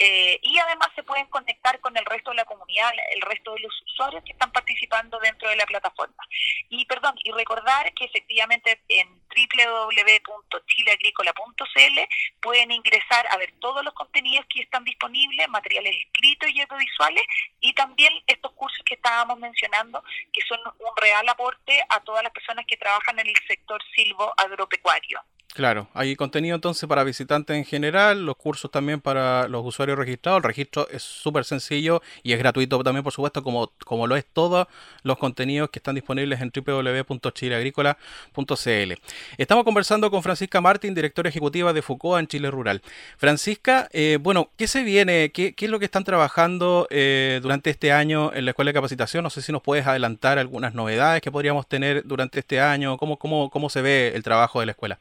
eh, 0.00 0.40
y 0.42 0.58
además 0.58 0.88
se 0.96 1.04
pueden 1.04 1.26
conectar 1.26 1.78
con 1.78 1.96
el 1.96 2.04
resto 2.04 2.30
de 2.30 2.36
la 2.36 2.44
comunidad, 2.44 2.90
el 3.14 3.22
resto 3.22 3.54
de 3.54 3.60
los 3.60 3.82
usuarios 3.82 4.24
que 4.24 4.32
están 4.32 4.50
participando 4.50 5.20
dentro 5.20 5.48
de 5.48 5.54
la 5.54 5.66
plataforma. 5.66 6.24
Y 6.68 6.84
perdón, 6.86 7.14
y 7.22 7.30
recordar 7.30 7.94
que 7.94 8.06
efectivamente 8.06 8.82
en 8.88 9.08
www.chileagrícola.cl 9.34 12.00
pueden 12.42 12.72
ingresar 12.72 13.28
a 13.30 13.36
ver 13.36 13.52
todos 13.60 13.84
los 13.84 13.94
contenidos 13.94 14.44
que 14.52 14.62
están 14.62 14.82
disponibles, 14.82 15.48
materiales 15.48 15.94
escritos 16.06 16.50
y 16.50 16.60
audiovisuales, 16.60 17.22
y 17.60 17.72
también 17.72 18.12
estos 18.26 18.50
cursos 18.52 18.82
que 18.84 18.94
estábamos 18.94 19.38
mencionando, 19.38 20.02
que 20.32 20.40
son 20.48 20.58
un 20.66 20.96
real 20.96 21.28
aporte 21.44 21.84
a 21.88 22.00
todas 22.00 22.22
las 22.22 22.32
personas 22.32 22.64
que 22.66 22.76
trabajan 22.76 23.18
en 23.18 23.28
el 23.28 23.36
sector 23.46 23.80
silvo 23.94 24.32
agropecuario. 24.36 25.20
Claro, 25.54 25.88
hay 25.94 26.16
contenido 26.16 26.56
entonces 26.56 26.88
para 26.88 27.04
visitantes 27.04 27.56
en 27.56 27.64
general, 27.64 28.26
los 28.26 28.34
cursos 28.34 28.72
también 28.72 29.00
para 29.00 29.46
los 29.46 29.64
usuarios 29.64 29.96
registrados. 29.96 30.38
El 30.38 30.42
registro 30.42 30.88
es 30.90 31.04
súper 31.04 31.44
sencillo 31.44 32.02
y 32.24 32.32
es 32.32 32.40
gratuito 32.40 32.82
también, 32.82 33.04
por 33.04 33.12
supuesto, 33.12 33.44
como, 33.44 33.70
como 33.84 34.08
lo 34.08 34.16
es 34.16 34.24
todos 34.24 34.66
los 35.04 35.16
contenidos 35.16 35.70
que 35.70 35.78
están 35.78 35.94
disponibles 35.94 36.40
en 36.40 36.50
www.chileagrícola.cl. 36.52 38.92
Estamos 39.38 39.62
conversando 39.62 40.10
con 40.10 40.24
Francisca 40.24 40.60
Martín, 40.60 40.92
directora 40.92 41.28
ejecutiva 41.28 41.72
de 41.72 41.82
FUCOA 41.82 42.18
en 42.18 42.26
Chile 42.26 42.50
Rural. 42.50 42.82
Francisca, 43.16 43.88
eh, 43.92 44.18
bueno, 44.20 44.50
¿qué 44.56 44.66
se 44.66 44.82
viene? 44.82 45.30
¿Qué, 45.30 45.54
es 45.56 45.70
lo 45.70 45.78
que 45.78 45.84
están 45.84 46.02
trabajando 46.02 46.88
eh, 46.90 47.38
durante 47.40 47.70
este 47.70 47.92
año 47.92 48.32
en 48.34 48.44
la 48.44 48.50
Escuela 48.50 48.70
de 48.70 48.74
Capacitación? 48.74 49.22
No 49.22 49.30
sé 49.30 49.40
si 49.40 49.52
nos 49.52 49.62
puedes 49.62 49.86
adelantar 49.86 50.40
algunas 50.40 50.74
novedades 50.74 51.22
que 51.22 51.30
podríamos 51.30 51.68
tener 51.68 52.02
durante 52.04 52.40
este 52.40 52.60
año. 52.60 52.96
¿Cómo, 52.96 53.20
cómo, 53.20 53.50
cómo 53.50 53.70
se 53.70 53.82
ve 53.82 54.10
el 54.16 54.24
trabajo 54.24 54.58
de 54.58 54.66
la 54.66 54.72
escuela? 54.72 54.98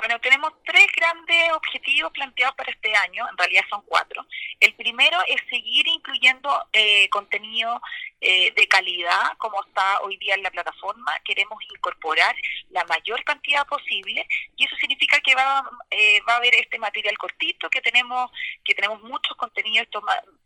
Bueno, 0.00 0.18
tenemos 0.18 0.54
tres 0.64 0.86
grandes 0.96 1.52
objetivos 1.52 2.10
planteados 2.12 2.56
para 2.56 2.72
este 2.72 2.96
año, 2.96 3.28
en 3.30 3.36
realidad 3.36 3.64
son 3.68 3.82
cuatro. 3.84 4.24
El 4.58 4.72
primero 4.72 5.18
es 5.28 5.42
seguir 5.50 5.86
incluyendo 5.88 6.48
eh, 6.72 7.06
contenido 7.10 7.82
eh, 8.18 8.50
de 8.56 8.66
calidad, 8.66 9.36
como 9.36 9.62
está 9.62 10.00
hoy 10.00 10.16
día 10.16 10.36
en 10.36 10.42
la 10.42 10.50
plataforma. 10.50 11.12
Queremos 11.22 11.62
incorporar 11.74 12.34
la 12.70 12.82
mayor 12.84 13.22
cantidad 13.24 13.66
posible 13.66 14.26
y 14.56 14.64
eso 14.64 14.74
significa 14.76 15.20
que 15.20 15.34
va, 15.34 15.68
eh, 15.90 16.22
va 16.26 16.32
a 16.32 16.36
haber 16.36 16.54
este 16.54 16.78
material 16.78 17.18
cortito, 17.18 17.68
que 17.68 17.82
tenemos 17.82 18.30
que 18.64 18.74
tenemos 18.74 19.02
muchos 19.02 19.36
contenidos 19.36 19.86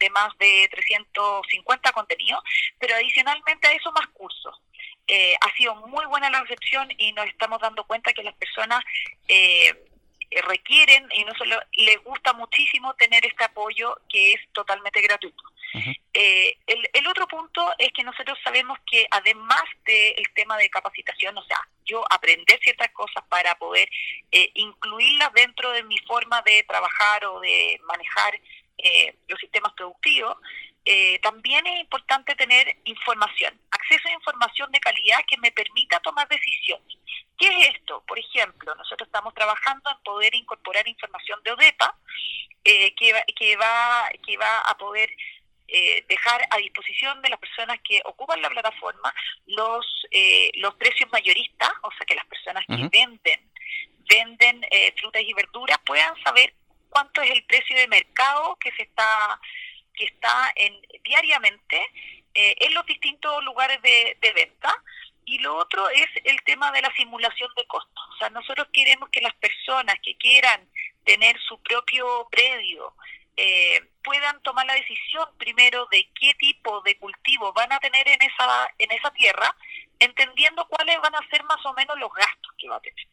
de 0.00 0.10
más 0.10 0.36
de 0.38 0.68
350 0.72 1.92
contenidos, 1.92 2.42
pero 2.80 2.96
adicionalmente 2.96 3.68
a 3.68 3.72
eso 3.72 3.92
más 3.92 4.08
cursos. 4.08 4.60
Eh, 5.06 5.36
ha 5.40 5.56
sido 5.56 5.74
muy 5.86 6.06
buena 6.06 6.30
la 6.30 6.40
recepción 6.40 6.88
y 6.96 7.12
nos 7.12 7.26
estamos 7.26 7.60
dando 7.60 7.84
cuenta 7.84 8.12
que 8.14 8.22
las 8.22 8.34
personas 8.34 8.82
eh, 9.28 9.74
requieren 10.48 11.06
y 11.14 11.24
no 11.24 11.34
solo 11.34 11.60
les 11.72 12.02
gusta 12.02 12.32
muchísimo 12.32 12.94
tener 12.94 13.24
este 13.26 13.44
apoyo 13.44 13.98
que 14.08 14.32
es 14.32 14.40
totalmente 14.52 15.00
gratuito. 15.02 15.42
Eh, 16.12 16.56
el, 16.66 17.06
otro 17.08 17.26
punto 17.26 17.68
es 17.78 17.90
que 17.92 18.04
nosotros 18.04 18.38
sabemos 18.44 18.78
que 18.88 19.06
además 19.10 19.62
del 19.84 20.24
tema 20.32 20.56
de 20.56 20.70
capacitación, 20.70 21.36
o 21.36 21.44
sea, 21.44 21.58
yo 21.84 22.04
aprender 22.10 22.58
ciertas 22.60 22.90
cosas 22.92 23.24
para 23.28 23.56
poder 23.58 23.88
incluirlas 24.54 25.32
dentro 25.32 25.72
de 25.72 25.82
mi 25.82 25.98
forma 25.98 26.40
de 26.42 26.62
trabajar 26.62 27.24
o 27.26 27.40
de 27.40 27.80
manejar 27.84 28.38
los 29.28 29.40
sistemas 29.40 29.72
productivos, 29.74 30.36
eh, 30.86 31.18
también 31.20 31.66
es 31.66 31.80
importante 31.80 32.34
tener 32.34 32.76
información, 32.84 33.58
acceso 33.70 34.06
a 34.08 34.12
información 34.12 34.70
de 34.70 34.80
calidad 34.80 35.20
que 35.26 35.38
me 35.38 35.50
permita 35.50 35.98
tomar 36.00 36.28
decisiones. 36.28 36.98
¿Qué 37.38 37.48
es 37.48 37.74
esto? 37.76 38.02
Por 38.06 38.18
ejemplo, 38.18 38.74
nosotros 38.74 39.08
estamos 39.08 39.32
trabajando 39.32 39.90
en 39.90 40.02
poder 40.02 40.34
incorporar 40.34 40.86
información 40.86 41.42
de 41.42 41.52
ODEPA 41.52 41.96
eh, 42.64 42.94
que, 42.96 43.14
que, 43.34 43.56
va, 43.56 44.10
que 44.26 44.36
va 44.36 44.58
a 44.60 44.76
poder 44.76 45.10
eh, 45.68 46.04
dejar 46.06 46.46
a 46.50 46.58
disposición 46.58 47.22
de 47.22 47.30
las 47.30 47.40
personas 47.40 47.78
que 47.82 48.02
ocupan 48.04 48.42
la 48.42 48.50
plataforma 48.50 49.14
los, 49.46 49.86
los 50.56 50.74
precios 50.74 51.10
mayoristas, 51.10 51.70
o 51.82 51.90
sea, 51.92 52.06
que 52.06 52.14
las 52.14 52.26
personas 52.26 52.64
que 52.66 52.76
venden 52.76 53.50
venden 54.06 54.60
frutas 55.00 55.22
y 55.22 55.32
verduras 55.32 55.78
puedan 55.86 56.14
saber 56.22 56.52
cuánto 56.90 57.22
es 57.22 57.30
el 57.30 57.42
precio 57.44 57.74
de 57.74 57.88
mercado 57.88 58.56
que 58.56 58.70
se 58.72 58.82
está 58.82 59.40
que 59.94 60.04
está 60.04 60.52
en, 60.56 60.74
diariamente 61.04 61.80
eh, 62.34 62.56
en 62.60 62.74
los 62.74 62.84
distintos 62.86 63.42
lugares 63.44 63.80
de, 63.82 64.32
venta. 64.34 64.74
Y 65.26 65.38
lo 65.38 65.56
otro 65.56 65.88
es 65.88 66.06
el 66.24 66.42
tema 66.42 66.70
de 66.72 66.82
la 66.82 66.94
simulación 66.94 67.48
de 67.56 67.66
costos. 67.66 68.04
O 68.14 68.18
sea, 68.18 68.28
nosotros 68.30 68.68
queremos 68.72 69.08
que 69.08 69.22
las 69.22 69.34
personas 69.36 69.96
que 70.02 70.16
quieran 70.16 70.68
tener 71.04 71.38
su 71.48 71.58
propio 71.62 72.28
predio 72.30 72.94
eh, 73.36 73.80
puedan 74.02 74.40
tomar 74.42 74.66
la 74.66 74.74
decisión 74.74 75.26
primero 75.38 75.86
de 75.90 76.08
qué 76.20 76.34
tipo 76.34 76.82
de 76.82 76.98
cultivo 76.98 77.52
van 77.52 77.72
a 77.72 77.78
tener 77.78 78.06
en 78.06 78.20
esa 78.20 78.68
en 78.78 78.92
esa 78.92 79.10
tierra, 79.12 79.56
entendiendo 79.98 80.66
cuáles 80.68 81.00
van 81.00 81.14
a 81.14 81.28
ser 81.30 81.42
más 81.44 81.64
o 81.64 81.72
menos 81.72 81.98
los 81.98 82.12
gastos 82.12 82.52
que 82.58 82.68
va 82.68 82.76
a 82.76 82.80
tener. 82.80 83.06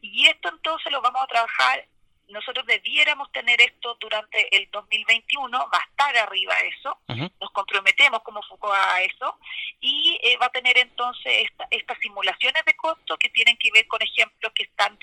Y 0.00 0.26
esto 0.26 0.48
entonces 0.48 0.90
lo 0.90 1.02
vamos 1.02 1.22
a 1.22 1.26
trabajar 1.26 1.86
nosotros 2.28 2.66
debiéramos 2.66 3.30
tener 3.32 3.60
esto 3.60 3.96
durante 4.00 4.54
el 4.56 4.70
2021, 4.70 5.58
va 5.58 5.78
a 5.78 5.90
estar 5.90 6.16
arriba 6.16 6.54
eso, 6.60 6.98
nos 7.08 7.50
comprometemos 7.52 8.22
como 8.22 8.42
Foucault 8.42 8.74
a 8.74 9.02
eso, 9.02 9.38
y 9.80 10.18
eh, 10.22 10.36
va 10.36 10.46
a 10.46 10.50
tener 10.50 10.78
entonces 10.78 11.48
estas 11.70 11.98
simulaciones 12.00 12.64
de 12.64 12.74
costo 12.76 13.16
que 13.16 13.30
tienen 13.30 13.56
que 13.56 13.70
ver 13.72 13.86
con 13.86 14.02
ejemplos 14.02 14.52
que 14.54 14.64
están 14.64 14.98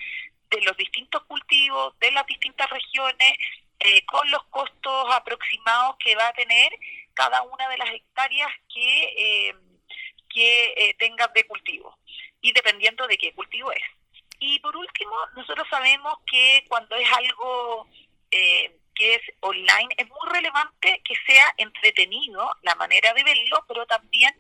de 0.50 0.62
los 0.62 0.78
distintos 0.78 1.24
cultivos, 1.24 1.98
de 2.00 2.12
las 2.12 2.26
distintas 2.28 2.70
regiones, 2.70 3.34
eh, 3.80 4.06
con 4.06 4.30
los 4.32 4.44
costos 4.46 5.14
aproximados 5.14 5.98
que 5.98 6.16
va 6.16 6.28
a 6.28 6.34
tener 6.34 6.72
cada 7.14 7.42
una 7.42 7.68
de 7.70 7.78
las 7.78 7.90
hectáreas 7.90 8.52
que, 8.74 9.04
eh, 9.18 9.56
que 10.30 10.96
tenga 11.00 11.28
de 11.28 11.46
cultivo, 11.46 11.98
y 12.42 12.52
dependiendo 12.52 13.08
de 13.08 13.18
qué 13.18 13.34
cultivo 13.34 13.72
es. 13.72 13.84
Y 14.40 14.60
por 14.60 14.76
último, 14.76 15.16
nosotros 15.36 15.68
sabemos 15.70 16.14
que 16.30 16.66
cuando 16.68 16.96
es 16.96 17.12
algo 17.12 17.88
eh, 18.32 18.76
que 18.94 19.16
es 19.16 19.22
online, 19.42 19.90
es 19.98 20.08
muy 20.08 20.30
relevante 20.32 21.02
que 21.04 21.16
sea 21.28 21.54
entretenido 21.58 22.50
la 22.64 22.76
manera 22.76 23.14
de 23.14 23.24
verlo, 23.24 23.64
pero 23.68 23.86
también 23.86 24.34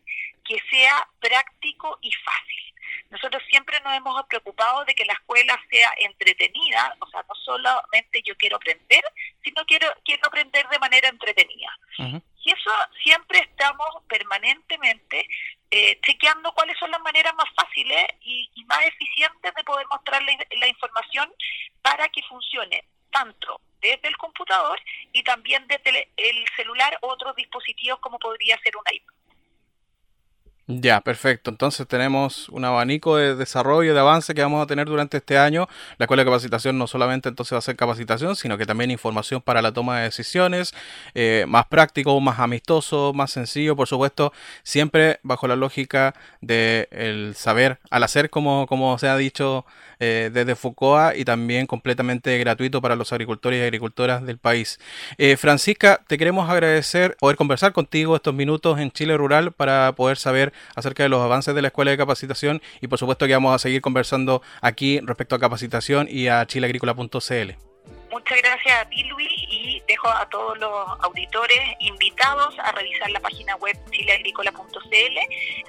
que 0.44 0.58
sea 0.70 1.08
práctico 1.20 2.00
y 2.02 2.12
fácil. 2.12 2.74
Nosotros 3.10 3.44
siempre 3.50 3.80
nos 3.82 3.94
hemos 3.94 4.26
preocupado 4.28 4.84
de 4.86 4.96
que 4.96 5.06
la 5.06 5.14
escuela 5.14 5.60
sea 5.70 5.94
entretenida, 6.00 6.96
o 7.00 7.08
sea, 7.08 7.24
no 7.28 7.36
solamente 7.36 8.22
yo 8.24 8.36
quiero 8.38 8.58
aprender, 8.58 9.04
sino 9.44 9.66
quiero, 9.66 9.88
quiero 10.04 10.28
aprender 10.28 10.68
de 10.70 10.80
manera 10.80 11.10
entretenida. 11.10 11.78
Y 11.98 12.52
eso 12.52 12.72
siempre 13.04 13.40
estamos 13.66 14.04
permanentemente 14.08 15.28
eh, 15.72 16.00
chequeando 16.02 16.54
cuáles 16.54 16.78
son 16.78 16.92
las 16.92 17.02
maneras 17.02 17.34
más 17.36 17.48
fáciles 17.56 18.06
y, 18.22 18.48
más 18.68 18.86
eficientes 18.86 19.54
de 19.54 19.64
poder 19.64 19.86
mostrar 19.92 20.22
la, 20.24 20.68
información 20.68 21.32
para 21.82 22.08
que 22.10 22.22
funcione 22.24 22.84
tanto 23.12 23.62
desde 23.80 24.08
el 24.08 24.18
computador 24.18 24.80
y 25.14 25.24
también 25.24 25.66
desde 25.68 26.10
el, 26.18 26.46
celular 26.56 26.98
otros 27.02 27.36
dispositivos 27.36 28.00
como 28.00 28.20
podría 28.20 28.58
ser 28.60 28.76
un 28.76 28.84
iPad. 28.92 29.05
Ya, 30.68 31.00
perfecto. 31.02 31.52
Entonces 31.52 31.88
tenemos 31.88 32.50
un 32.50 32.66
abanico 32.66 33.18
de 33.18 33.36
desarrollo, 33.36 33.94
de 33.94 34.00
avance 34.00 34.34
que 34.34 34.42
vamos 34.42 34.64
a 34.64 34.66
tener 34.66 34.88
durante 34.88 35.18
este 35.18 35.38
año. 35.38 35.68
La 36.00 36.06
escuela 36.06 36.24
de 36.24 36.26
capacitación 36.26 36.80
no 36.80 36.88
solamente 36.88 37.30
entonces 37.30 37.54
va 37.54 37.60
a 37.60 37.62
ser 37.62 37.76
capacitación, 37.76 38.36
sino 38.36 38.58
que 38.58 38.66
también 38.66 38.90
información 38.90 39.42
para 39.44 39.62
la 39.62 39.72
toma 39.72 40.00
de 40.00 40.06
decisiones, 40.06 40.74
eh, 41.14 41.46
más 41.48 41.68
práctico, 41.68 42.20
más 42.20 42.40
amistoso, 42.40 43.14
más 43.14 43.30
sencillo, 43.32 43.76
por 43.76 43.88
supuesto, 43.88 44.34
siempre 44.64 45.20
bajo 45.22 45.48
la 45.48 45.56
lógica 45.56 46.16
del 46.42 46.88
el 46.90 47.36
saber 47.36 47.78
al 47.92 48.02
hacer, 48.02 48.32
como, 48.32 48.66
como 48.66 48.98
se 48.98 49.08
ha 49.08 49.18
dicho 49.18 49.66
eh, 50.00 50.30
desde 50.34 50.56
Foucault 50.56 51.16
y 51.16 51.26
también 51.26 51.68
completamente 51.68 52.38
gratuito 52.38 52.82
para 52.82 52.96
los 52.96 53.14
agricultores 53.14 53.60
y 53.60 53.64
agricultoras 53.64 54.26
del 54.26 54.38
país. 54.38 54.80
Eh, 55.18 55.38
Francisca, 55.38 56.02
te 56.08 56.18
queremos 56.18 56.50
agradecer 56.50 57.16
poder 57.20 57.38
conversar 57.38 57.72
contigo 57.72 58.16
estos 58.16 58.34
minutos 58.34 58.80
en 58.80 58.92
Chile 58.92 59.16
Rural 59.16 59.52
para 59.52 59.94
poder 59.94 60.18
saber 60.18 60.54
acerca 60.76 61.04
de 61.04 61.10
los 61.10 61.22
avances 61.22 61.56
de 61.56 61.62
la 61.62 61.68
Escuela 61.70 61.92
de 61.92 61.98
Capacitación 61.98 62.62
y 62.82 62.88
por 62.88 63.00
supuesto 63.00 63.28
que 63.28 63.34
vamos 63.34 63.54
a 63.56 63.60
seguir 63.60 63.82
conversando 63.82 64.42
aquí 64.62 65.00
respecto 65.02 65.36
a 65.36 65.40
capacitación 65.40 66.08
y 66.10 66.28
a 66.28 66.46
chileagrícola.cl. 66.46 67.75
Muchas 68.16 68.42
gracias 68.42 68.80
a 68.80 68.86
ti, 68.86 69.04
Luis, 69.04 69.30
y 69.50 69.84
dejo 69.90 70.08
a 70.08 70.26
todos 70.30 70.58
los 70.58 70.72
auditores 71.02 71.60
invitados 71.80 72.56
a 72.60 72.72
revisar 72.72 73.12
la 73.12 73.20
página 73.20 73.58
web 73.58 73.78
chileagrícola.cl. 73.92 75.20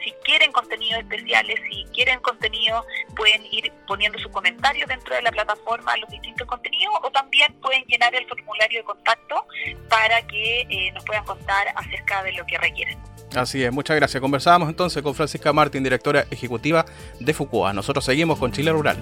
Si 0.04 0.12
quieren 0.22 0.52
contenidos 0.52 1.00
especiales, 1.00 1.58
si 1.68 1.84
quieren 1.92 2.20
contenido, 2.20 2.86
pueden 3.16 3.44
ir 3.50 3.72
poniendo 3.88 4.16
sus 4.20 4.30
comentarios 4.30 4.88
dentro 4.88 5.16
de 5.16 5.22
la 5.22 5.32
plataforma 5.32 5.94
a 5.94 5.96
los 5.96 6.08
distintos 6.08 6.46
contenidos 6.46 6.94
o 7.02 7.10
también 7.10 7.52
pueden 7.54 7.82
llenar 7.86 8.14
el 8.14 8.24
formulario 8.28 8.78
de 8.78 8.84
contacto 8.84 9.44
para 9.88 10.24
que 10.28 10.60
eh, 10.70 10.92
nos 10.92 11.04
puedan 11.04 11.24
contar 11.24 11.66
acerca 11.74 12.22
de 12.22 12.32
lo 12.34 12.46
que 12.46 12.58
requieren. 12.58 12.96
Así 13.34 13.64
es, 13.64 13.72
muchas 13.72 13.96
gracias. 13.96 14.20
Conversábamos 14.20 14.68
entonces 14.68 15.02
con 15.02 15.16
Francisca 15.16 15.52
Martín, 15.52 15.82
directora 15.82 16.26
ejecutiva 16.30 16.86
de 17.18 17.34
Foucault. 17.34 17.74
Nosotros 17.74 18.04
seguimos 18.04 18.38
con 18.38 18.52
Chile 18.52 18.70
Rural. 18.70 18.96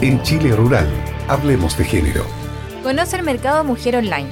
En 0.00 0.22
Chile 0.22 0.54
Rural, 0.54 0.86
hablemos 1.26 1.76
de 1.76 1.84
género. 1.84 2.24
Conoce 2.84 3.16
el 3.16 3.24
Mercado 3.24 3.64
Mujer 3.64 3.96
Online. 3.96 4.28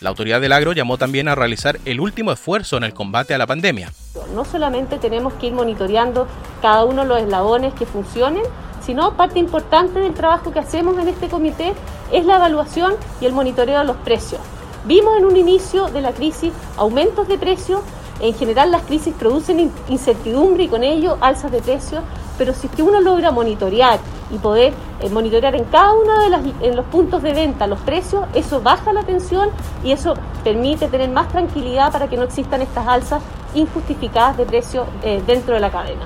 La 0.00 0.10
autoridad 0.10 0.40
del 0.40 0.52
agro 0.52 0.72
llamó 0.72 0.98
también 0.98 1.28
a 1.28 1.34
realizar 1.34 1.78
el 1.84 2.00
último 2.00 2.32
esfuerzo 2.32 2.76
en 2.76 2.84
el 2.84 2.94
combate 2.94 3.34
a 3.34 3.38
la 3.38 3.46
pandemia. 3.46 3.92
No 4.34 4.44
solamente 4.44 4.98
tenemos 4.98 5.32
que 5.34 5.46
ir 5.46 5.52
monitoreando 5.52 6.26
cada 6.60 6.84
uno 6.84 7.02
de 7.02 7.08
los 7.08 7.20
eslabones 7.20 7.74
que 7.74 7.86
funcionen, 7.86 8.42
sino 8.84 9.16
parte 9.16 9.38
importante 9.38 9.98
del 9.98 10.14
trabajo 10.14 10.52
que 10.52 10.60
hacemos 10.60 10.98
en 10.98 11.08
este 11.08 11.28
comité 11.28 11.74
es 12.12 12.24
la 12.24 12.36
evaluación 12.36 12.94
y 13.20 13.26
el 13.26 13.32
monitoreo 13.32 13.80
de 13.80 13.84
los 13.84 13.96
precios. 13.96 14.40
Vimos 14.84 15.18
en 15.18 15.24
un 15.24 15.36
inicio 15.36 15.88
de 15.88 16.00
la 16.00 16.12
crisis 16.12 16.52
aumentos 16.76 17.26
de 17.26 17.38
precios, 17.38 17.80
en 18.20 18.34
general 18.34 18.70
las 18.70 18.82
crisis 18.82 19.12
producen 19.18 19.72
incertidumbre 19.88 20.64
y 20.64 20.68
con 20.68 20.84
ello 20.84 21.18
alzas 21.20 21.50
de 21.50 21.60
precios, 21.60 22.02
pero 22.38 22.54
si 22.54 22.68
es 22.68 22.72
que 22.72 22.82
uno 22.82 23.00
logra 23.00 23.32
monitorear 23.32 23.98
y 24.30 24.38
poder 24.38 24.72
eh, 25.00 25.10
monitorear 25.10 25.54
en 25.54 25.64
cada 25.64 25.92
uno 25.92 26.12
de 26.60 26.74
los 26.74 26.84
puntos 26.86 27.22
de 27.22 27.32
venta 27.32 27.66
los 27.66 27.78
precios, 27.80 28.24
eso 28.34 28.60
baja 28.60 28.92
la 28.92 29.02
tensión 29.02 29.50
y 29.84 29.92
eso 29.92 30.14
permite 30.42 30.88
tener 30.88 31.10
más 31.10 31.28
tranquilidad 31.28 31.92
para 31.92 32.08
que 32.08 32.16
no 32.16 32.24
existan 32.24 32.62
estas 32.62 32.86
alzas 32.86 33.22
injustificadas 33.54 34.36
de 34.36 34.46
precios 34.46 34.86
eh, 35.02 35.22
dentro 35.26 35.54
de 35.54 35.60
la 35.60 35.70
cadena. 35.70 36.04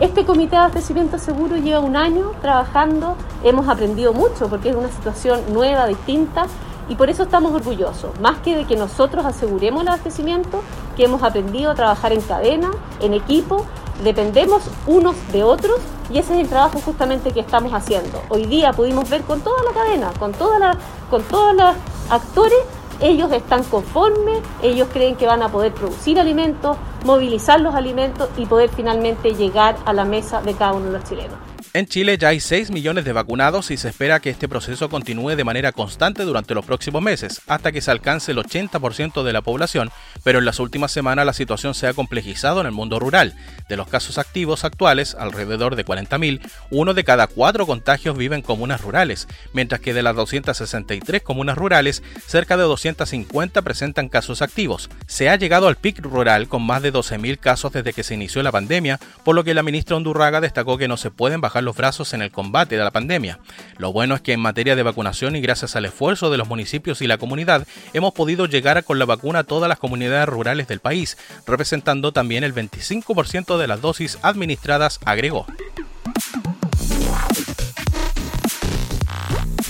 Este 0.00 0.24
comité 0.24 0.52
de 0.52 0.56
abastecimiento 0.56 1.18
seguro 1.18 1.56
lleva 1.56 1.80
un 1.80 1.94
año 1.94 2.32
trabajando, 2.40 3.16
hemos 3.44 3.68
aprendido 3.68 4.14
mucho 4.14 4.48
porque 4.48 4.70
es 4.70 4.76
una 4.76 4.88
situación 4.88 5.40
nueva, 5.52 5.86
distinta 5.86 6.46
y 6.90 6.96
por 6.96 7.08
eso 7.08 7.22
estamos 7.22 7.54
orgullosos, 7.54 8.18
más 8.20 8.38
que 8.38 8.56
de 8.56 8.64
que 8.66 8.74
nosotros 8.74 9.24
aseguremos 9.24 9.82
el 9.82 9.88
abastecimiento, 9.88 10.60
que 10.96 11.04
hemos 11.04 11.22
aprendido 11.22 11.70
a 11.70 11.74
trabajar 11.74 12.12
en 12.12 12.20
cadena, 12.20 12.72
en 13.00 13.14
equipo 13.14 13.64
dependemos 14.02 14.64
unos 14.88 15.14
de 15.32 15.44
otros 15.44 15.78
y 16.10 16.18
ese 16.18 16.34
es 16.34 16.40
el 16.40 16.48
trabajo 16.48 16.80
justamente 16.84 17.30
que 17.30 17.40
estamos 17.40 17.72
haciendo. 17.72 18.20
Hoy 18.28 18.46
día 18.46 18.72
pudimos 18.72 19.08
ver 19.08 19.22
con 19.22 19.40
toda 19.40 19.62
la 19.62 19.70
cadena, 19.70 20.10
con, 20.18 20.32
toda 20.32 20.58
la, 20.58 20.76
con 21.08 21.22
todos 21.22 21.54
los 21.54 21.76
actores, 22.10 22.58
ellos 23.00 23.30
están 23.30 23.62
conformes, 23.62 24.40
ellos 24.60 24.88
creen 24.92 25.14
que 25.14 25.26
van 25.26 25.44
a 25.44 25.48
poder 25.48 25.72
producir 25.72 26.18
alimentos, 26.18 26.76
movilizar 27.04 27.60
los 27.60 27.76
alimentos 27.76 28.28
y 28.36 28.46
poder 28.46 28.68
finalmente 28.68 29.34
llegar 29.34 29.76
a 29.84 29.92
la 29.92 30.04
mesa 30.04 30.42
de 30.42 30.54
cada 30.54 30.72
uno 30.72 30.86
de 30.86 30.92
los 30.92 31.04
chilenos. 31.04 31.49
En 31.72 31.86
Chile 31.86 32.18
ya 32.18 32.30
hay 32.30 32.40
6 32.40 32.72
millones 32.72 33.04
de 33.04 33.12
vacunados 33.12 33.70
y 33.70 33.76
se 33.76 33.90
espera 33.90 34.18
que 34.18 34.28
este 34.28 34.48
proceso 34.48 34.88
continúe 34.88 35.36
de 35.36 35.44
manera 35.44 35.70
constante 35.70 36.24
durante 36.24 36.52
los 36.52 36.64
próximos 36.64 37.00
meses, 37.00 37.42
hasta 37.46 37.70
que 37.70 37.80
se 37.80 37.92
alcance 37.92 38.32
el 38.32 38.38
80% 38.38 39.22
de 39.22 39.32
la 39.32 39.40
población, 39.40 39.92
pero 40.24 40.40
en 40.40 40.46
las 40.46 40.58
últimas 40.58 40.90
semanas 40.90 41.26
la 41.26 41.32
situación 41.32 41.74
se 41.74 41.86
ha 41.86 41.94
complejizado 41.94 42.60
en 42.60 42.66
el 42.66 42.72
mundo 42.72 42.98
rural. 42.98 43.36
De 43.68 43.76
los 43.76 43.86
casos 43.86 44.18
activos 44.18 44.64
actuales, 44.64 45.14
alrededor 45.14 45.76
de 45.76 45.86
40.000, 45.86 46.40
uno 46.72 46.92
de 46.92 47.04
cada 47.04 47.28
cuatro 47.28 47.68
contagios 47.68 48.18
vive 48.18 48.34
en 48.34 48.42
comunas 48.42 48.80
rurales, 48.80 49.28
mientras 49.52 49.80
que 49.80 49.94
de 49.94 50.02
las 50.02 50.16
263 50.16 51.22
comunas 51.22 51.56
rurales, 51.56 52.02
cerca 52.26 52.56
de 52.56 52.64
250 52.64 53.62
presentan 53.62 54.08
casos 54.08 54.42
activos. 54.42 54.90
Se 55.06 55.28
ha 55.28 55.36
llegado 55.36 55.68
al 55.68 55.76
pic 55.76 56.00
rural 56.00 56.48
con 56.48 56.62
más 56.62 56.82
de 56.82 56.92
12.000 56.92 57.38
casos 57.38 57.72
desde 57.72 57.92
que 57.92 58.02
se 58.02 58.14
inició 58.14 58.42
la 58.42 58.50
pandemia, 58.50 58.98
por 59.24 59.36
lo 59.36 59.44
que 59.44 59.54
la 59.54 59.62
ministra 59.62 59.96
Undurraga 59.96 60.40
destacó 60.40 60.76
que 60.76 60.88
no 60.88 60.96
se 60.96 61.12
pueden 61.12 61.40
bajar 61.40 61.59
los 61.62 61.76
brazos 61.76 62.12
en 62.12 62.22
el 62.22 62.30
combate 62.30 62.76
de 62.76 62.84
la 62.84 62.90
pandemia. 62.90 63.38
Lo 63.78 63.92
bueno 63.92 64.14
es 64.14 64.20
que 64.20 64.32
en 64.32 64.40
materia 64.40 64.76
de 64.76 64.82
vacunación 64.82 65.36
y 65.36 65.40
gracias 65.40 65.76
al 65.76 65.84
esfuerzo 65.84 66.30
de 66.30 66.38
los 66.38 66.48
municipios 66.48 67.02
y 67.02 67.06
la 67.06 67.18
comunidad, 67.18 67.66
hemos 67.92 68.12
podido 68.12 68.46
llegar 68.46 68.82
con 68.84 68.98
la 68.98 69.04
vacuna 69.04 69.40
a 69.40 69.44
todas 69.44 69.68
las 69.68 69.78
comunidades 69.78 70.28
rurales 70.28 70.68
del 70.68 70.80
país, 70.80 71.16
representando 71.46 72.12
también 72.12 72.44
el 72.44 72.54
25% 72.54 73.58
de 73.58 73.66
las 73.66 73.80
dosis 73.80 74.18
administradas, 74.22 75.00
agregó. 75.04 75.46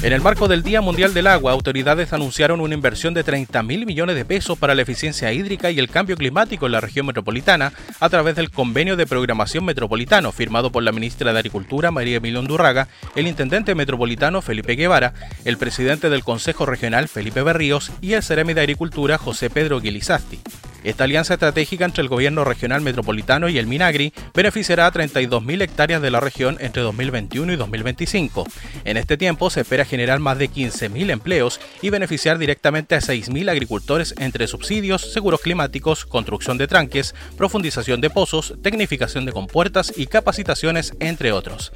En 0.03 0.15
el 0.15 0.23
marco 0.23 0.49
del 0.49 0.63
Día 0.63 0.81
Mundial 0.81 1.13
del 1.13 1.27
Agua, 1.27 1.53
autoridades 1.53 2.15
anunciaron 2.15 2.63
una 2.63 2.73
inversión 2.73 3.13
de 3.13 3.23
30 3.23 3.63
mil 3.63 3.85
millones 3.85 4.17
de 4.17 4.25
pesos 4.25 4.57
para 4.57 4.75
la 4.75 4.81
eficiencia 4.81 5.31
hídrica 5.31 5.71
y 5.71 5.79
el 5.79 5.91
cambio 5.91 6.17
climático 6.17 6.65
en 6.65 6.73
la 6.73 6.81
región 6.81 7.05
metropolitana 7.05 7.75
a 8.01 8.09
través 8.09 8.35
del 8.35 8.51
convenio 8.51 8.97
de 8.97 9.07
programación 9.07 9.63
metropolitano 9.67 10.33
firmado 10.33 10.73
por 10.73 10.83
la 10.85 10.93
ministra 10.93 11.35
de 11.35 11.39
Agricultura 11.39 11.91
María 11.91 12.17
Emilio 12.17 12.41
Durraga, 12.41 12.89
el 13.15 13.27
intendente 13.27 13.75
metropolitano 13.75 14.41
Felipe 14.41 14.75
Guevara, 14.75 15.13
el 15.45 15.59
presidente 15.59 16.09
del 16.09 16.25
Consejo 16.25 16.65
Regional 16.65 17.07
Felipe 17.07 17.43
Berríos 17.43 17.93
y 18.01 18.15
el 18.15 18.23
seremi 18.23 18.55
de 18.55 18.63
Agricultura 18.63 19.19
José 19.19 19.51
Pedro 19.51 19.81
Guilizasti. 19.81 20.41
Esta 20.85 21.05
alianza 21.05 21.35
estratégica 21.35 21.85
entre 21.85 22.03
el 22.03 22.09
gobierno 22.09 22.45
regional 22.45 22.81
metropolitano 22.81 23.49
y 23.49 23.59
el 23.59 23.67
Minagri 23.67 24.13
beneficiará 24.35 24.87
a 24.87 24.93
32.000 24.93 25.63
hectáreas 25.63 26.03
de 26.03 26.11
la 26.11 26.21
región 26.21 26.57
entre 26.61 26.83
2021 26.83 27.53
y 27.53 27.57
2025. 27.57 28.47
En 28.85 28.97
este 28.97 29.17
tiempo 29.17 29.51
se 29.51 29.61
espera 29.61 29.85
generar 29.85 30.21
más 30.21 30.39
de 30.39 30.51
15.000 30.51 31.11
empleos 31.11 31.61
y 31.83 31.91
beneficiar 31.91 32.39
directamente 32.39 32.95
a 32.95 33.01
6.000 33.01 33.51
agricultores 33.51 34.15
entre 34.19 34.47
subsidios, 34.47 35.13
seguros 35.13 35.41
climáticos, 35.41 36.07
construcción 36.07 36.59
de 36.59 36.67
tranques, 36.67 37.15
profundización 37.37 38.01
de 38.01 38.11
pozos, 38.11 38.55
tecnificación 38.63 39.27
de 39.27 39.33
compuertas 39.33 39.93
y 39.97 40.07
capacitaciones, 40.07 40.95
entre 41.01 41.33
otros. 41.33 41.73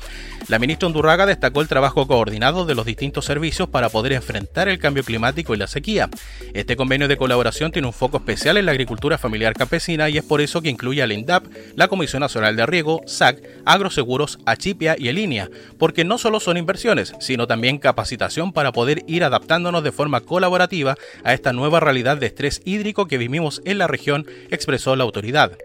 La 0.49 0.59
ministra 0.59 0.87
Undurraga 0.87 1.27
destacó 1.27 1.61
el 1.61 1.69
trabajo 1.69 2.07
coordinado 2.07 2.65
de 2.65 2.75
los 2.75 2.87
distintos 2.87 3.25
servicios 3.25 3.69
para 3.69 3.89
poder 3.89 4.13
enfrentar 4.13 4.69
el 4.69 4.79
cambio 4.79 5.05
climático 5.05 5.55
y 5.55 5.59
la 5.59 5.67
sequía. 5.67 6.09
Este 6.53 6.77
convenio 6.77 7.09
de 7.09 7.17
colaboración 7.17 7.71
tiene 7.71 7.89
un 7.89 7.93
foco 7.93 8.17
especial 8.19 8.57
en 8.57 8.67
la 8.67 8.73
agricultura 8.73 8.95
Cultura 8.95 9.19
Familiar 9.19 9.55
Campesina 9.55 10.09
y 10.09 10.19
es 10.19 10.25
por 10.25 10.41
eso 10.41 10.63
que 10.63 10.69
incluye 10.69 11.03
al 11.03 11.11
INDAP, 11.11 11.47
la 11.75 11.89
Comisión 11.89 12.21
Nacional 12.21 12.55
de 12.55 12.65
Riego, 12.65 13.03
SAC, 13.07 13.43
Agroseguros, 13.65 14.39
Achipia 14.47 14.95
y 14.97 15.09
Elinia, 15.09 15.51
porque 15.79 16.05
no 16.05 16.17
solo 16.17 16.39
son 16.39 16.57
inversiones, 16.57 17.13
sino 17.19 17.49
también 17.49 17.79
capacitación 17.79 18.53
para 18.53 18.71
poder 18.71 19.03
ir 19.09 19.25
adaptándonos 19.25 19.83
de 19.83 19.91
forma 19.91 20.21
colaborativa 20.21 20.95
a 21.25 21.35
esta 21.35 21.53
nueva 21.53 21.81
realidad 21.81 22.19
de 22.19 22.27
estrés 22.27 22.63
hídrico 22.65 23.07
que 23.07 23.19
vivimos 23.19 23.63
en 23.65 23.79
la 23.79 23.89
región, 23.89 24.29
expresó 24.49 24.95
la 24.95 25.03
autoridad. 25.03 25.59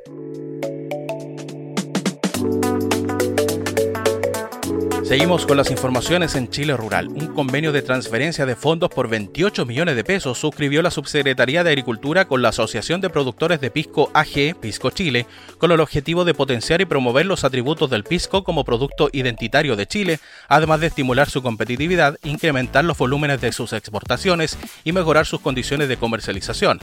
Seguimos 5.10 5.48
con 5.48 5.58
las 5.58 5.72
informaciones 5.72 6.36
en 6.36 6.50
Chile 6.50 6.78
Rural. 6.78 7.08
Un 7.08 7.34
convenio 7.34 7.72
de 7.72 7.82
transferencia 7.82 8.46
de 8.46 8.56
fondos 8.56 8.92
por 8.92 9.10
28 9.10 9.66
millones 9.66 9.96
de 9.96 10.04
pesos 10.04 10.38
suscribió 10.38 10.84
la 10.84 10.92
Subsecretaría 10.92 11.64
de 11.64 11.72
Agricultura 11.72 12.26
con 12.26 12.44
la 12.44 12.50
Asociación 12.50 13.02
de 13.02 13.10
Productores 13.10 13.60
de 13.60 13.72
Pisco 13.72 14.12
AG, 14.14 14.56
Pisco 14.62 14.92
Chile, 14.92 15.26
con 15.58 15.72
el 15.72 15.80
objetivo 15.80 16.26
de 16.26 16.36
potenciar 16.36 16.82
y 16.82 16.86
promover 16.86 17.26
los 17.26 17.44
atributos 17.44 17.90
del 17.90 18.04
pisco 18.04 18.44
como 18.44 18.64
producto 18.64 19.10
identitario 19.12 19.76
de 19.76 19.88
Chile, 19.88 20.20
además 20.48 20.80
de 20.80 20.88
estimular 20.88 21.28
su 21.28 21.42
competitividad, 21.42 22.20
incrementar 22.24 22.86
los 22.86 22.96
volúmenes 22.96 23.42
de 23.42 23.52
sus 23.52 23.74
exportaciones 23.74 24.60
y 24.84 24.92
mejorar 24.92 25.26
sus 25.26 25.40
condiciones 25.40 25.90
de 25.90 25.98
comercialización. 25.98 26.82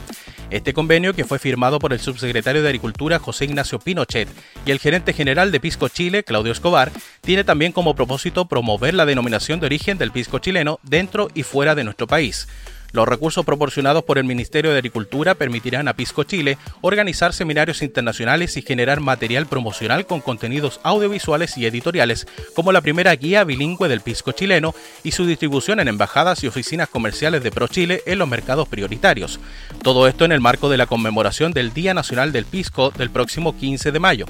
Este 0.49 0.73
convenio, 0.73 1.13
que 1.13 1.23
fue 1.23 1.39
firmado 1.39 1.79
por 1.79 1.93
el 1.93 2.01
subsecretario 2.01 2.61
de 2.61 2.67
Agricultura 2.67 3.19
José 3.19 3.45
Ignacio 3.45 3.79
Pinochet 3.79 4.27
y 4.65 4.71
el 4.71 4.79
gerente 4.79 5.13
general 5.13 5.49
de 5.49 5.61
Pisco 5.61 5.87
Chile, 5.87 6.25
Claudio 6.25 6.51
Escobar, 6.51 6.91
tiene 7.21 7.45
también 7.45 7.71
como 7.71 7.95
propósito 7.95 8.16
promover 8.47 8.93
la 8.93 9.05
denominación 9.05 9.59
de 9.59 9.65
origen 9.67 9.97
del 9.97 10.11
pisco 10.11 10.39
chileno 10.39 10.79
dentro 10.83 11.29
y 11.33 11.43
fuera 11.43 11.75
de 11.75 11.83
nuestro 11.83 12.07
país. 12.07 12.47
Los 12.97 13.07
recursos 13.07 13.45
proporcionados 13.45 14.03
por 14.03 14.17
el 14.17 14.23
Ministerio 14.23 14.71
de 14.71 14.77
Agricultura 14.77 15.35
permitirán 15.35 15.87
a 15.87 15.93
Pisco 15.93 16.23
Chile 16.23 16.57
organizar 16.81 17.31
seminarios 17.31 17.83
internacionales 17.83 18.57
y 18.57 18.63
generar 18.63 19.01
material 19.01 19.45
promocional 19.45 20.07
con 20.07 20.19
contenidos 20.19 20.79
audiovisuales 20.81 21.59
y 21.59 21.67
editoriales, 21.67 22.25
como 22.55 22.71
la 22.71 22.81
primera 22.81 23.15
guía 23.15 23.43
bilingüe 23.43 23.87
del 23.87 24.01
pisco 24.01 24.31
chileno 24.31 24.73
y 25.03 25.11
su 25.11 25.27
distribución 25.27 25.79
en 25.79 25.89
embajadas 25.89 26.43
y 26.43 26.47
oficinas 26.47 26.89
comerciales 26.89 27.43
de 27.43 27.51
ProChile 27.51 28.01
en 28.07 28.17
los 28.17 28.27
mercados 28.27 28.67
prioritarios. 28.67 29.39
Todo 29.83 30.07
esto 30.07 30.25
en 30.25 30.31
el 30.31 30.41
marco 30.41 30.67
de 30.67 30.77
la 30.77 30.87
conmemoración 30.87 31.51
del 31.51 31.75
Día 31.75 31.93
Nacional 31.93 32.31
del 32.31 32.45
Pisco 32.45 32.89
del 32.89 33.11
próximo 33.11 33.55
15 33.55 33.91
de 33.91 33.99
mayo. 33.99 34.25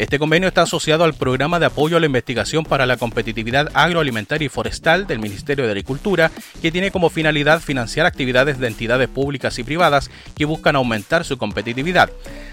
Este 0.00 0.18
convenio 0.18 0.48
está 0.48 0.62
asociado 0.62 1.04
al 1.04 1.12
Programa 1.12 1.58
de 1.58 1.66
Apoyo 1.66 1.98
a 1.98 2.00
la 2.00 2.06
Investigación 2.06 2.64
para 2.64 2.86
la 2.86 2.96
Competitividad 2.96 3.68
Agroalimentaria 3.74 4.46
y 4.46 4.48
Forestal 4.48 5.06
del 5.06 5.18
Ministerio 5.18 5.66
de 5.66 5.72
Agricultura, 5.72 6.30
que 6.62 6.72
tiene 6.72 6.90
como 6.90 7.10
finalidad 7.10 7.60
financiar 7.60 7.99
actividades 8.06 8.58
de 8.58 8.66
entidades 8.66 9.08
públicas 9.08 9.58
y 9.58 9.64
privadas 9.64 10.10
que 10.36 10.44
buscan 10.44 10.76
aumentar 10.76 11.24
su 11.24 11.38
competitividad. 11.38 12.10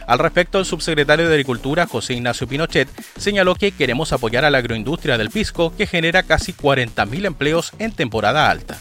Al 0.08 0.20
respecto, 0.20 0.60
el 0.60 0.66
subsecretario 0.66 1.28
de 1.28 1.34
Agricultura, 1.34 1.86
José 1.86 2.14
Ignacio 2.14 2.48
Pinochet, 2.48 2.88
señaló 3.18 3.56
que 3.56 3.72
queremos 3.72 4.14
apoyar 4.14 4.46
a 4.46 4.50
la 4.50 4.60
agroindustria 4.60 5.18
del 5.18 5.30
pisco, 5.30 5.76
que 5.76 5.88
genera 5.88 6.24
casi 6.24 6.54
40.000 6.54 7.26
empleos 7.26 7.72
en 7.78 7.92
temporada 7.92 8.50
alta. 8.50 8.78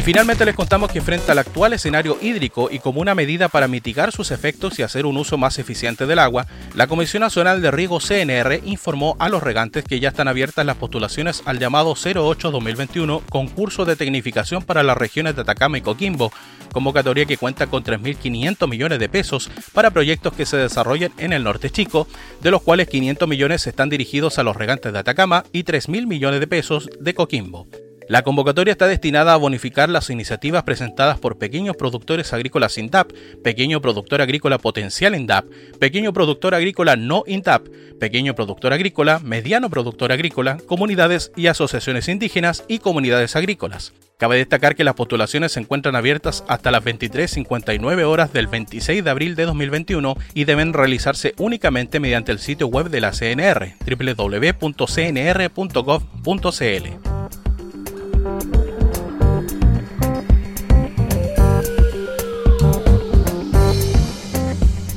Finalmente 0.00 0.44
les 0.44 0.54
contamos 0.54 0.92
que 0.92 1.00
frente 1.00 1.32
al 1.32 1.38
actual 1.38 1.72
escenario 1.72 2.18
hídrico 2.20 2.68
y 2.70 2.80
como 2.80 3.00
una 3.00 3.14
medida 3.14 3.48
para 3.48 3.66
mitigar 3.66 4.12
sus 4.12 4.30
efectos 4.30 4.78
y 4.78 4.82
hacer 4.82 5.06
un 5.06 5.16
uso 5.16 5.38
más 5.38 5.58
eficiente 5.58 6.06
del 6.06 6.18
agua, 6.18 6.46
la 6.74 6.86
Comisión 6.86 7.22
Nacional 7.22 7.62
de 7.62 7.70
Riego 7.70 7.98
CNR 7.98 8.60
informó 8.64 9.16
a 9.18 9.28
los 9.28 9.42
regantes 9.42 9.84
que 9.84 9.98
ya 9.98 10.10
están 10.10 10.28
abiertas 10.28 10.66
las 10.66 10.76
postulaciones 10.76 11.42
al 11.46 11.58
llamado 11.58 11.94
08-2021 11.94 13.22
concurso 13.30 13.84
de 13.84 13.96
tecnificación 13.96 14.62
para 14.62 14.82
las 14.82 14.98
regiones 14.98 15.34
de 15.34 15.42
Atacama 15.42 15.78
y 15.78 15.80
Coquimbo, 15.80 16.30
convocatoria 16.72 17.24
que 17.24 17.38
cuenta 17.38 17.66
con 17.66 17.82
3.500 17.82 18.68
millones 18.68 18.98
de 18.98 19.08
pesos 19.08 19.50
para 19.72 19.90
proyectos 19.90 20.34
que 20.34 20.46
se 20.46 20.58
desarrollen 20.58 21.12
en 21.16 21.32
el 21.32 21.42
norte 21.42 21.70
chico, 21.70 22.06
de 22.42 22.50
los 22.50 22.60
cuales 22.60 22.88
500 22.88 23.26
millones 23.26 23.66
están 23.66 23.88
dirigidos 23.88 24.38
a 24.38 24.42
los 24.42 24.56
regantes 24.56 24.92
de 24.92 24.98
Atacama 24.98 25.44
y 25.52 25.64
3.000 25.64 26.06
millones 26.06 26.40
de 26.40 26.46
pesos 26.46 26.90
de 27.00 27.14
Coquimbo. 27.14 27.66
La 28.08 28.22
convocatoria 28.22 28.70
está 28.70 28.86
destinada 28.86 29.32
a 29.32 29.36
bonificar 29.36 29.88
las 29.88 30.10
iniciativas 30.10 30.62
presentadas 30.62 31.18
por 31.18 31.38
pequeños 31.38 31.74
productores 31.76 32.32
agrícolas 32.32 32.78
INDAP, 32.78 33.10
pequeño 33.42 33.80
productor 33.80 34.20
agrícola 34.20 34.58
potencial 34.58 35.16
INDAP, 35.16 35.46
pequeño 35.80 36.12
productor 36.12 36.54
agrícola 36.54 36.94
no 36.94 37.24
INDAP, 37.26 37.66
pequeño 37.98 38.36
productor 38.36 38.72
agrícola, 38.72 39.18
mediano 39.18 39.70
productor 39.70 40.12
agrícola, 40.12 40.58
comunidades 40.66 41.32
y 41.34 41.48
asociaciones 41.48 42.06
indígenas 42.06 42.62
y 42.68 42.78
comunidades 42.78 43.34
agrícolas. 43.34 43.92
Cabe 44.18 44.36
destacar 44.36 44.76
que 44.76 44.84
las 44.84 44.94
postulaciones 44.94 45.50
se 45.52 45.60
encuentran 45.60 45.96
abiertas 45.96 46.44
hasta 46.46 46.70
las 46.70 46.84
23.59 46.84 48.04
horas 48.04 48.32
del 48.32 48.46
26 48.46 49.02
de 49.02 49.10
abril 49.10 49.34
de 49.34 49.46
2021 49.46 50.16
y 50.32 50.44
deben 50.44 50.72
realizarse 50.72 51.34
únicamente 51.38 51.98
mediante 51.98 52.30
el 52.30 52.38
sitio 52.38 52.68
web 52.68 52.88
de 52.88 53.00
la 53.00 53.10
CNR, 53.10 53.74
www.cnr.gov.cl. 53.84 54.66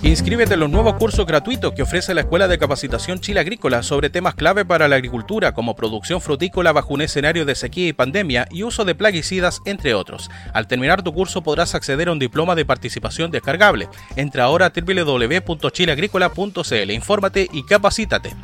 Inscríbete 0.09 0.55
en 0.55 0.61
los 0.61 0.71
nuevos 0.71 0.95
cursos 0.95 1.27
gratuitos 1.27 1.73
que 1.73 1.83
ofrece 1.83 2.15
la 2.15 2.21
Escuela 2.21 2.47
de 2.47 2.57
Capacitación 2.57 3.19
Chile 3.19 3.41
Agrícola 3.41 3.83
sobre 3.83 4.09
temas 4.09 4.33
clave 4.33 4.65
para 4.65 4.87
la 4.87 4.95
agricultura 4.95 5.53
como 5.53 5.75
producción 5.75 6.19
frutícola 6.19 6.71
bajo 6.71 6.95
un 6.95 7.01
escenario 7.01 7.45
de 7.45 7.53
sequía 7.53 7.89
y 7.89 7.93
pandemia 7.93 8.47
y 8.49 8.63
uso 8.63 8.85
de 8.85 8.95
plaguicidas, 8.95 9.61
entre 9.65 9.93
otros. 9.93 10.31
Al 10.51 10.65
terminar 10.65 11.03
tu 11.03 11.13
curso 11.13 11.43
podrás 11.43 11.75
acceder 11.75 12.07
a 12.07 12.11
un 12.11 12.17
diploma 12.17 12.55
de 12.55 12.65
participación 12.65 13.29
descargable. 13.29 13.87
Entra 14.15 14.45
ahora 14.45 14.65
a 14.65 14.73
www.chileagrícola.cl, 14.75 16.91
infórmate 16.91 17.47
y 17.53 17.63
capacítate. 17.63 18.35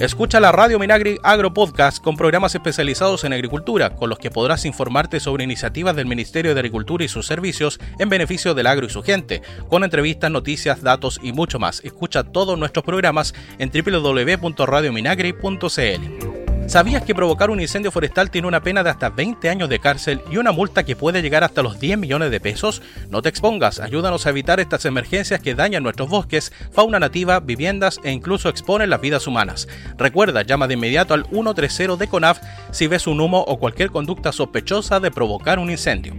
Escucha 0.00 0.40
la 0.40 0.50
Radio 0.50 0.80
Minagri 0.80 1.20
Agro 1.22 1.54
Podcast 1.54 2.02
con 2.02 2.16
programas 2.16 2.56
especializados 2.56 3.22
en 3.22 3.32
agricultura, 3.32 3.94
con 3.94 4.10
los 4.10 4.18
que 4.18 4.28
podrás 4.28 4.64
informarte 4.64 5.20
sobre 5.20 5.44
iniciativas 5.44 5.94
del 5.94 6.06
Ministerio 6.06 6.52
de 6.52 6.60
Agricultura 6.60 7.04
y 7.04 7.08
sus 7.08 7.28
servicios 7.28 7.78
en 8.00 8.08
beneficio 8.08 8.54
del 8.54 8.66
agro 8.66 8.86
y 8.86 8.90
su 8.90 9.04
gente, 9.04 9.40
con 9.68 9.84
entrevistas, 9.84 10.32
noticias, 10.32 10.82
datos 10.82 11.20
y 11.22 11.32
mucho 11.32 11.60
más. 11.60 11.80
Escucha 11.84 12.24
todos 12.24 12.58
nuestros 12.58 12.84
programas 12.84 13.34
en 13.58 13.70
www.radiominagri.cl. 13.70 16.43
¿Sabías 16.66 17.02
que 17.02 17.14
provocar 17.14 17.50
un 17.50 17.60
incendio 17.60 17.92
forestal 17.92 18.30
tiene 18.30 18.48
una 18.48 18.62
pena 18.62 18.82
de 18.82 18.90
hasta 18.90 19.10
20 19.10 19.48
años 19.50 19.68
de 19.68 19.78
cárcel 19.78 20.22
y 20.30 20.38
una 20.38 20.50
multa 20.50 20.82
que 20.82 20.96
puede 20.96 21.20
llegar 21.20 21.44
hasta 21.44 21.62
los 21.62 21.78
10 21.78 21.98
millones 21.98 22.30
de 22.30 22.40
pesos? 22.40 22.82
No 23.10 23.20
te 23.20 23.28
expongas, 23.28 23.80
ayúdanos 23.80 24.26
a 24.26 24.30
evitar 24.30 24.60
estas 24.60 24.86
emergencias 24.86 25.40
que 25.40 25.54
dañan 25.54 25.82
nuestros 25.82 26.08
bosques, 26.08 26.52
fauna 26.72 26.98
nativa, 26.98 27.38
viviendas 27.40 28.00
e 28.02 28.10
incluso 28.10 28.48
exponen 28.48 28.90
las 28.90 29.00
vidas 29.00 29.26
humanas. 29.26 29.68
Recuerda, 29.98 30.42
llama 30.42 30.66
de 30.66 30.74
inmediato 30.74 31.12
al 31.14 31.26
130 31.26 31.96
de 31.96 32.08
CONAF 32.08 32.40
si 32.70 32.86
ves 32.86 33.06
un 33.06 33.20
humo 33.20 33.44
o 33.46 33.58
cualquier 33.58 33.90
conducta 33.90 34.32
sospechosa 34.32 35.00
de 35.00 35.10
provocar 35.10 35.58
un 35.58 35.70
incendio. 35.70 36.14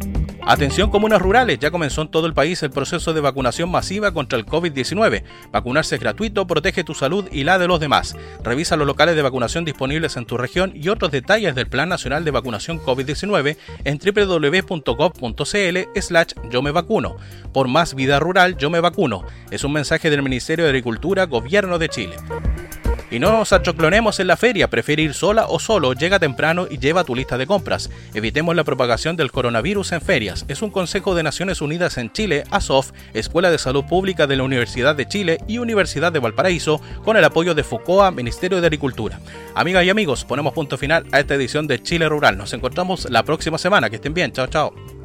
Atención 0.47 0.91
comunas 0.91 1.23
rurales, 1.23 1.58
ya 1.58 1.71
comenzó 1.71 2.03
en 2.03 2.10
todo 2.10 2.27
el 2.27 2.36
país 2.36 2.62
el 2.62 2.69
proceso 2.69 3.13
de 3.13 3.21
vacunación 3.21 3.71
masiva 3.71 4.13
contra 4.13 4.38
el 4.38 4.45
COVID-19. 4.45 5.23
Vacunarse 5.51 5.95
es 5.95 6.01
gratuito, 6.01 6.45
protege 6.45 6.84
tu 6.84 6.93
salud 6.93 7.25
y 7.31 7.45
la 7.45 7.58
de 7.58 7.67
los 7.67 7.79
demás. 7.79 8.15
Revisa 8.43 8.75
los 8.75 8.86
locales 8.86 9.15
de 9.15 9.23
vacunación 9.23 9.65
disponibles 9.65 10.17
en 10.17 10.27
tu 10.27 10.38
región 10.38 10.71
y 10.75 10.89
otros 10.89 11.10
detalles 11.10 11.55
del 11.55 11.65
Plan 11.67 11.89
Nacional 11.89 12.23
de 12.23 12.29
Vacunación 12.29 12.79
COVID-19 12.79 13.58
en 13.86 13.97
www.gov.cl 13.97 15.79
slash 15.99 16.34
yo 16.51 16.62
me 16.62 16.69
vacuno. 16.69 17.17
Por 17.51 17.67
más 17.67 17.95
vida 17.95 18.19
rural, 18.19 18.55
yo 18.55 18.69
me 18.69 18.81
vacuno. 18.81 19.25
Es 19.49 19.63
un 19.63 19.73
mensaje 19.73 20.12
del 20.12 20.21
Ministerio 20.21 20.65
de 20.65 20.69
Agricultura, 20.69 21.25
Gobierno 21.25 21.79
de 21.79 21.89
Chile. 21.89 22.17
Y 23.11 23.19
no 23.19 23.31
nos 23.31 23.53
achoclonemos 23.53 24.19
en 24.19 24.27
la 24.27 24.37
feria, 24.37 24.69
prefiere 24.69 25.03
ir 25.03 25.13
sola 25.13 25.45
o 25.47 25.59
solo, 25.59 25.93
llega 25.93 26.19
temprano 26.19 26.67
y 26.69 26.79
lleva 26.79 27.03
tu 27.03 27.15
lista 27.15 27.37
de 27.37 27.47
compras. 27.47 27.89
Evitemos 28.13 28.55
la 28.55 28.63
propagación 28.63 29.15
del 29.15 29.31
coronavirus 29.31 29.91
en 29.93 30.01
ferias. 30.01 30.45
Es 30.47 30.61
un 30.61 30.71
consejo 30.71 31.15
de 31.15 31.23
Naciones 31.23 31.61
Unidas 31.61 31.97
en 31.97 32.11
Chile, 32.11 32.43
ASOF, 32.51 32.91
Escuela 33.13 33.51
de 33.51 33.57
Salud 33.57 33.85
Pública 33.85 34.27
de 34.27 34.35
la 34.35 34.43
Universidad 34.43 34.95
de 34.95 35.07
Chile 35.07 35.37
y 35.47 35.59
Universidad 35.59 36.11
de 36.11 36.19
Valparaíso, 36.19 36.81
con 37.03 37.17
el 37.17 37.23
apoyo 37.23 37.53
de 37.53 37.63
FOCOA, 37.63 38.11
Ministerio 38.11 38.59
de 38.59 38.67
Agricultura. 38.67 39.19
Amigas 39.53 39.85
y 39.85 39.89
amigos, 39.89 40.25
ponemos 40.25 40.53
punto 40.53 40.77
final 40.77 41.05
a 41.11 41.19
esta 41.19 41.35
edición 41.35 41.67
de 41.67 41.81
Chile 41.81 42.09
Rural. 42.09 42.37
Nos 42.37 42.53
encontramos 42.53 43.09
la 43.09 43.23
próxima 43.23 43.57
semana. 43.57 43.89
Que 43.89 43.97
estén 43.97 44.13
bien. 44.13 44.31
Chao, 44.31 44.47
chao. 44.47 45.04